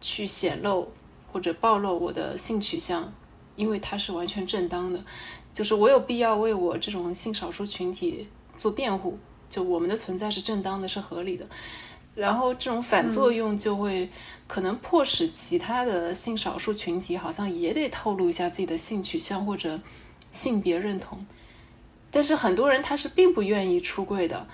[0.00, 0.92] 去显露
[1.32, 3.12] 或者暴露我的性取向，
[3.56, 5.04] 因为它是完全正当的，
[5.52, 9.18] 就是我有必要为我这种性少数群体做辩护，
[9.50, 11.44] 就我们的存在是正当的，是合理的。
[12.14, 14.08] 然后这种反作用就会
[14.46, 19.80] 可能迫使其他的性少数群体好像也得透露一下自己的性取向或者。
[20.30, 21.26] 性别认同，
[22.10, 24.46] 但是很多人他是并不愿意出柜的，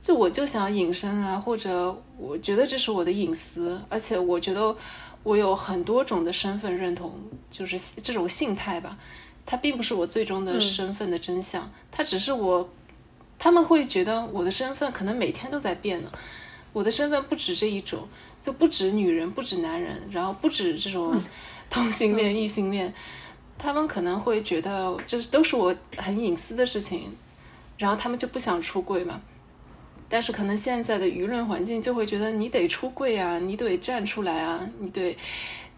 [0.00, 4.76] 就我就想隐身啊，或者我觉得这是我的隐私，而且我觉得
[5.22, 7.12] 我有很多种的身份认同，
[7.50, 8.98] 就是这种性态吧，
[9.46, 12.68] 它并不是我最终的身份的真相，它只是我，
[13.38, 16.10] 他们会觉得我的身份可能每天都在变呢，
[16.72, 18.08] 我的身份不止这一种，
[18.40, 21.20] 就不止女人，不止男人，然后不止这种
[21.70, 22.92] 同性恋、异性恋。
[23.62, 27.12] 他们可能会觉得这都是我很隐私的事情，
[27.78, 29.20] 然后他们就不想出柜嘛。
[30.08, 35.16] 但是可能现在的舆论环境就会觉得你得出柜啊，你得站出来啊，你得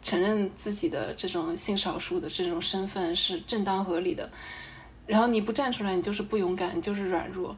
[0.02, 4.28] 承认自己的这种性少数的这种身份是正当合理的。
[5.06, 7.54] 然后你不站出来，你就是不勇敢，你就是软弱，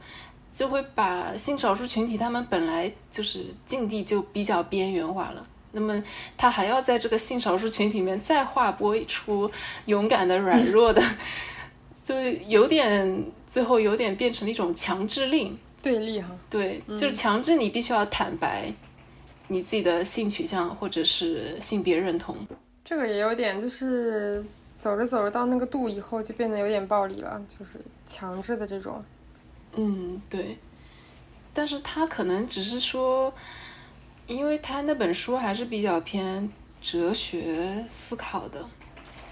[0.53, 5.47] 就会把性少数群体他们本来就是境地就比较边缘化了。
[5.77, 6.03] 那么
[6.39, 9.49] 他还要在这个性少数群体里面再划拨出
[9.85, 11.03] 勇敢的、软弱的，
[12.03, 16.31] 就有点最后有点变成了一种强制令对立哈。
[16.49, 18.73] 对，就是强制你必须要坦白
[19.49, 22.35] 你自己的性取向或者是性别认同。
[22.83, 24.43] 这个也有点就是
[24.79, 27.73] 走着走着到那个度以后就变得有点暴力了，就是
[28.07, 29.05] 强制的这种。
[29.75, 30.57] 嗯，对。
[31.53, 33.31] 但是他可能只是说。
[34.27, 36.51] 因为他那本书还是比较偏
[36.83, 38.69] 哲学思考的，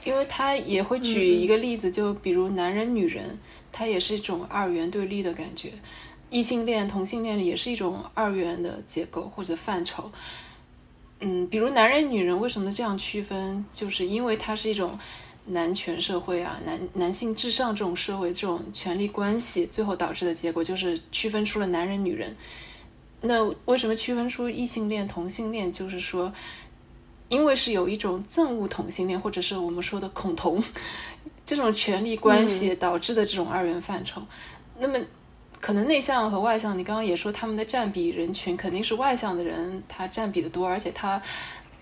[0.05, 3.38] 因为他也会举一个例子，就比如男人、女人，
[3.72, 5.70] 它也是一种二元对立的感觉；
[6.30, 10.11] 异性恋、同性恋也是一种二元的结构或者范畴。
[11.20, 13.64] 嗯，比如男人、女人为什么这样区分？
[13.72, 14.99] 就是因为它是一种
[15.47, 22.36] 男权社会啊，男男性至上这种社会，这种权力关系最后导致的结果就是区分出了男人、女人。
[23.27, 25.72] 那为什么区分出异性恋、同性恋？
[25.72, 26.33] 就是说，
[27.29, 30.62] 因为是有一种憎恶同性恋，或者是我们说的恐同
[31.47, 34.20] 这种权力关系导致的这种二元范畴。
[34.79, 34.99] 那么，
[35.61, 41.20] 可能内向和外向，你刚刚也说他们的占比人群肯定是外向的人他占比的多，而且他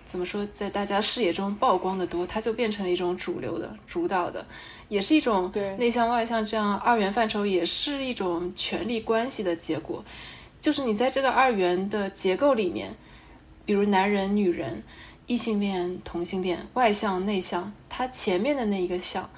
[0.06, 4.46] 怎么说，在大家视野中曝光的多，他就变成了一种主流的、主导的，
[4.88, 10.04] 也是一种内向外向这样二元范畴，也是一种权力关系的结果。
[10.62, 12.94] 就是你在这个二元的结构里面，
[13.66, 14.84] 比如男人、女人、
[15.26, 19.28] 异性恋、同性恋、外向、内向，它前面的那一个项，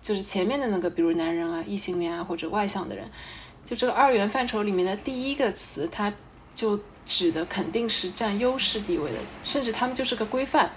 [0.00, 3.04] 就是前面的那个，比如男人啊、异性恋啊或者外向的人，
[3.64, 6.14] 就这个二元范畴里面的第一个词，它
[6.54, 10.70] 就指的肯定是占优势地位的，甚至他们就是个规范，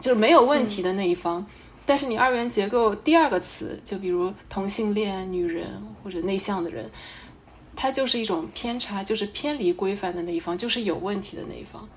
[0.00, 1.46] 就是没有问题的那一方。
[1.84, 5.66] 但是你二元结构第二个词，就比如同性恋、女人
[6.02, 6.90] 或者内向的人。
[7.80, 11.88] 它就是一种偏差，就是偏离规范的那一方，就是有问题的那一方。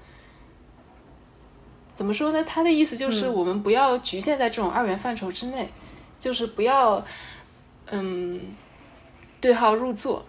[1.95, 2.43] 怎么说呢？
[2.43, 5.67] 他的意思就是我们不要局限在这种二元范畴之内，
[6.19, 7.03] 就是不要
[7.89, 8.39] 嗯
[9.39, 10.23] 对号入座，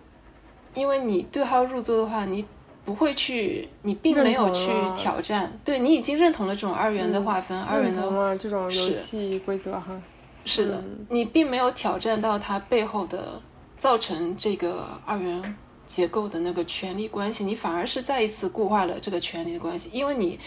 [0.72, 2.42] 因为你对号入座的话，你
[2.86, 10.00] 不会去，你并没有去挑战，对你已经认同了这种二元的划分，二元的这种游戏规则哈。
[10.46, 13.38] 是的，你并没有挑战到它背后的。
[13.83, 15.57] 造成这个二元
[15.89, 20.39] 结构的那个权力关系，你反而是再一次固化了这个权力的关系，因为你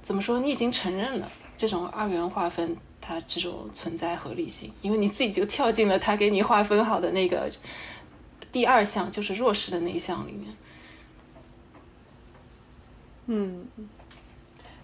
[0.00, 1.28] 怎么说，你已经承认了
[1.58, 7.50] 这种二元划分它这种存在合理性，因为你自己就跳进了他给你划分好的那个
[8.52, 10.56] 第二项，就是弱势的那一项里面。
[13.26, 13.66] 嗯，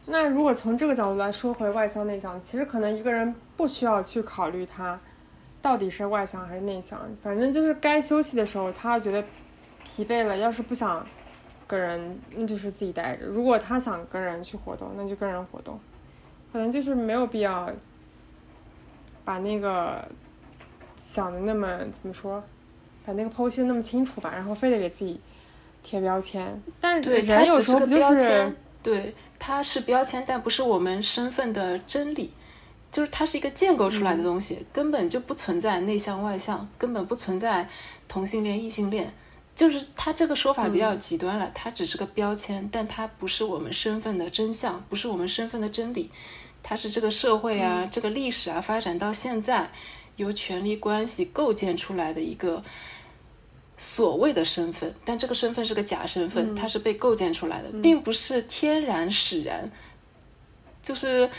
[0.06, 4.98] 那如果从这个角度来说回外向内向，其实可能一个人不需要去考虑他。
[5.62, 7.00] 到底是外向还是内向？
[7.22, 9.24] 反正就是该休息的时候，他觉得
[9.84, 11.06] 疲惫了，要是不想
[11.68, 15.78] 跟人，那就是自己待着；如果他想跟人去活动，那就跟人活动。
[16.52, 17.70] 可能就是没有必要
[19.24, 20.06] 把那个
[20.96, 22.42] 想的那么怎么说，
[23.06, 25.18] 把那个剖析的那么清楚吧，然后非得给自己
[25.82, 26.60] 贴标签。
[26.80, 28.52] 但人有时候不就是
[28.82, 32.34] 对，它是标签，但不是我们身份的真理。
[32.92, 37.66] 就是它是一个建构出来的东西，根本就不存在内向外向，根本不存在
[38.06, 39.10] 同性恋异性恋。
[39.56, 46.10] 就是它这个说法比较极端了，它只是个标签，但它不是我们身份的真相，不是我们身份的真理。
[46.62, 49.70] 它是这个社会啊，这个历史啊发展到现在，
[50.16, 52.62] 由权力关系构建出来的一个
[53.78, 59.70] 所谓的身份，但这个身份是个假身份，它是被构建出来的，并不是天然使然，
[60.82, 61.30] 就是。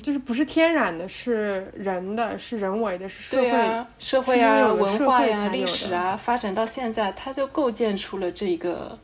[0.00, 8.98] 就是不是天然的，是人的，是人为的，是社会、社会啊、文化呀、历史啊，发展到现在，它就构建出了这个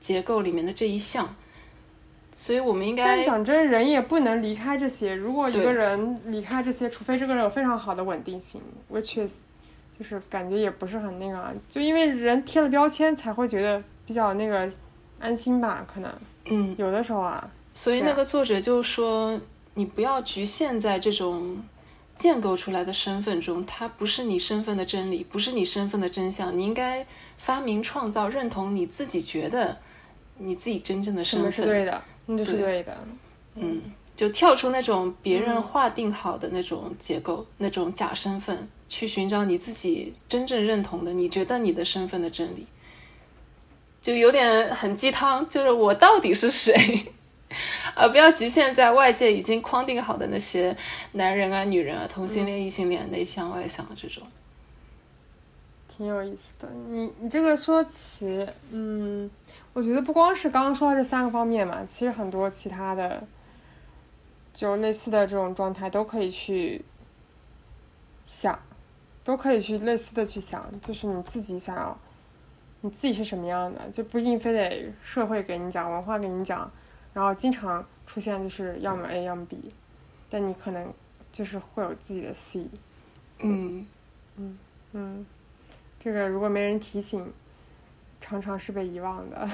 [0.00, 1.36] 结构里面的这一项。
[2.32, 3.04] 所以我们应该。
[3.04, 5.14] 但讲真，人也不能离开这些。
[5.14, 8.58] 如果一个人离开这些，除非这个人有非常好的稳定性
[8.90, 9.40] ，which is，
[9.98, 11.52] 就是感觉也不是很那个。
[11.68, 14.66] 就因为人贴了标签，才会觉得比较那个
[15.18, 15.86] 安心吧？
[15.86, 16.10] 可能，
[16.46, 17.50] 嗯，有的时候啊。
[17.74, 19.38] 所以那个作者就说。
[19.76, 21.62] 你不要局限在这种
[22.16, 26.58] 建构出来的身份中，它不是你身份的真理，不是你身份的真相。
[26.58, 27.06] 你应该
[27.36, 29.76] 发明、创造、认同你自己觉得
[30.38, 31.52] 你自己真正的身份。
[31.52, 32.96] 是对的，那就是对的。
[33.54, 33.82] 嗯，
[34.16, 42.66] 就跳出那种别人划定好的那种结构、那种假身份，去寻找你自己真正认同的、你觉得你的身份的真理。
[44.00, 47.12] 就有点很鸡汤，就是我到底是谁？
[47.94, 50.76] 呃，不要局限在外界已经框定好的那些
[51.12, 54.22] 男人啊、女人啊、同性恋、异性恋、内向外向的这种，
[55.88, 56.68] 挺有意思的。
[56.88, 59.30] 你你这个说起，嗯，
[59.72, 63.22] 我觉得不光是刚刚说的这三个方面嘛，其实很多其他的，
[64.52, 66.84] 就类似的这种状态都可以去
[68.24, 68.58] 想，
[69.24, 71.98] 都可以去类似的去想，就是你自己想要，
[72.82, 76.70] 你自己是什么样的，就不一定非得社会给你讲，文化给你讲。
[77.16, 79.56] 然后经常出现就是要么 A 要么 B，
[80.28, 80.92] 但你可能
[81.32, 82.68] 就是会有自己的 C。
[83.38, 83.86] 嗯
[84.36, 84.58] 嗯
[84.92, 85.26] 嗯，
[85.98, 87.32] 这个如果没人提醒，
[88.20, 89.48] 常常是被遗忘的。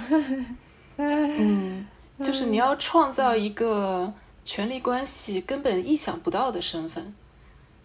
[0.96, 1.86] 嗯，
[2.18, 4.12] 就是你 要创造一个
[4.44, 7.14] 权力关系根本意想不到的身份，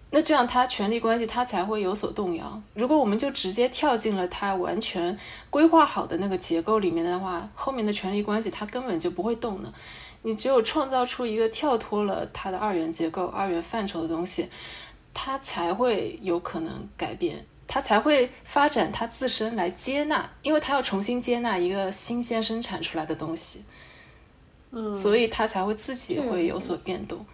[0.09, 2.61] 那这样他权力关系他才会有所动摇。
[2.73, 5.17] 如果我们就直接跳进了他完全
[5.49, 9.71] 规划好的那个结构里面的话，后面的权力关系他根本就不会动的。
[10.23, 14.49] 你只有创造出一个跳脱了它的二元结构、二元范畴的东西，
[15.13, 17.45] 它才会有可能改变。
[17.69, 23.65] 他才会发展他自身来接纳，因为他要重新接纳一个新鲜生产出来的东西，
[24.71, 27.25] 嗯，所以他才会自己会有所变动。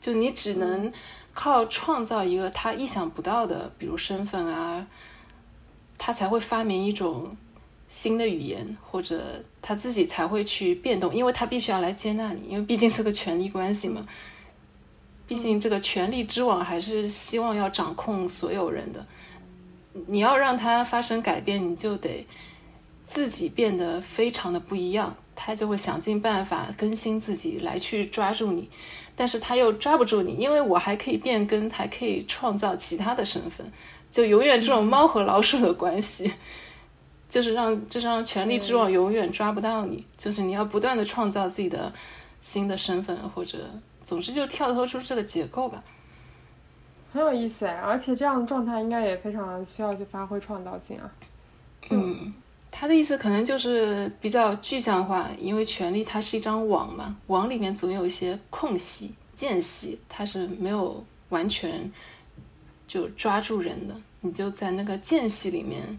[0.00, 0.92] 就你只能
[1.40, 4.84] 靠创造一个他意想不到的，比如身份啊，
[5.96, 7.36] 他才会发明一种
[7.88, 14.04] 新的语言，或者他自己才会去变动，因为他必须要来接纳你，因为毕竟是个权力关系嘛。
[15.28, 19.06] 毕竟这个权力之网还是希望要掌控所有人的。
[20.08, 22.26] 你要让他发生改变，你就得
[23.06, 28.68] 自己变得非常的不一样，他就会想尽办法更新自己来去抓住你，
[29.14, 33.64] 但是他又抓不住你，因为我还可以变更，还可以创造其他的身份，
[34.10, 36.32] 就永远这种猫和老鼠的关系，
[37.30, 41.92] 就是让就是让权力之网永远抓不到你，就是你要不断的创造自己的
[42.42, 43.58] 新的身份，或者
[44.04, 45.82] 总之就跳脱出这个结构吧。
[47.12, 51.10] 很有意思哎，而且这样的状态应该也非常需要去发挥创造性啊。
[51.90, 52.34] 嗯，
[52.70, 61.90] 他的意思可能就是比较具象化，因为权力它是一张网嘛，网里面总有一些空隙、间隙，它是没有完全
[62.86, 65.98] 就抓住人的，你就在那个间隙里面，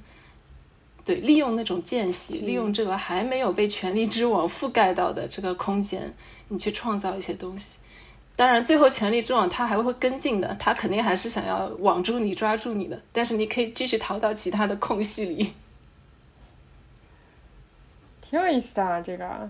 [1.03, 6.13] 对，利用那种间隙，利用这个还没有被权力之网覆盖到的这个空间，
[6.47, 7.78] 你去创造一些东西。
[8.36, 12.97] 当然，最后权力之网它还会跟进的，它肯定还是想要网住你、抓住你的。
[13.11, 15.53] 但是你可以继续逃到其他的空隙里，
[18.30, 19.49] 挺有意思的啊，这个。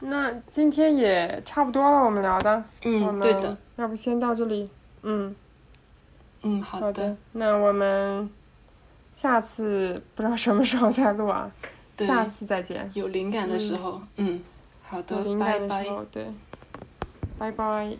[0.00, 4.68] 那今天也差不多了，我们聊的，嗯，对的，要不先到这里，
[5.02, 5.34] 嗯，
[6.42, 8.28] 嗯，好的，那我们
[9.14, 11.48] 下次不知道什么时候再录啊，
[11.98, 14.42] 下次再见，有灵感的时候，嗯。
[14.82, 15.86] 好的，拜拜。
[16.10, 16.26] 对，
[17.38, 17.96] 拜拜。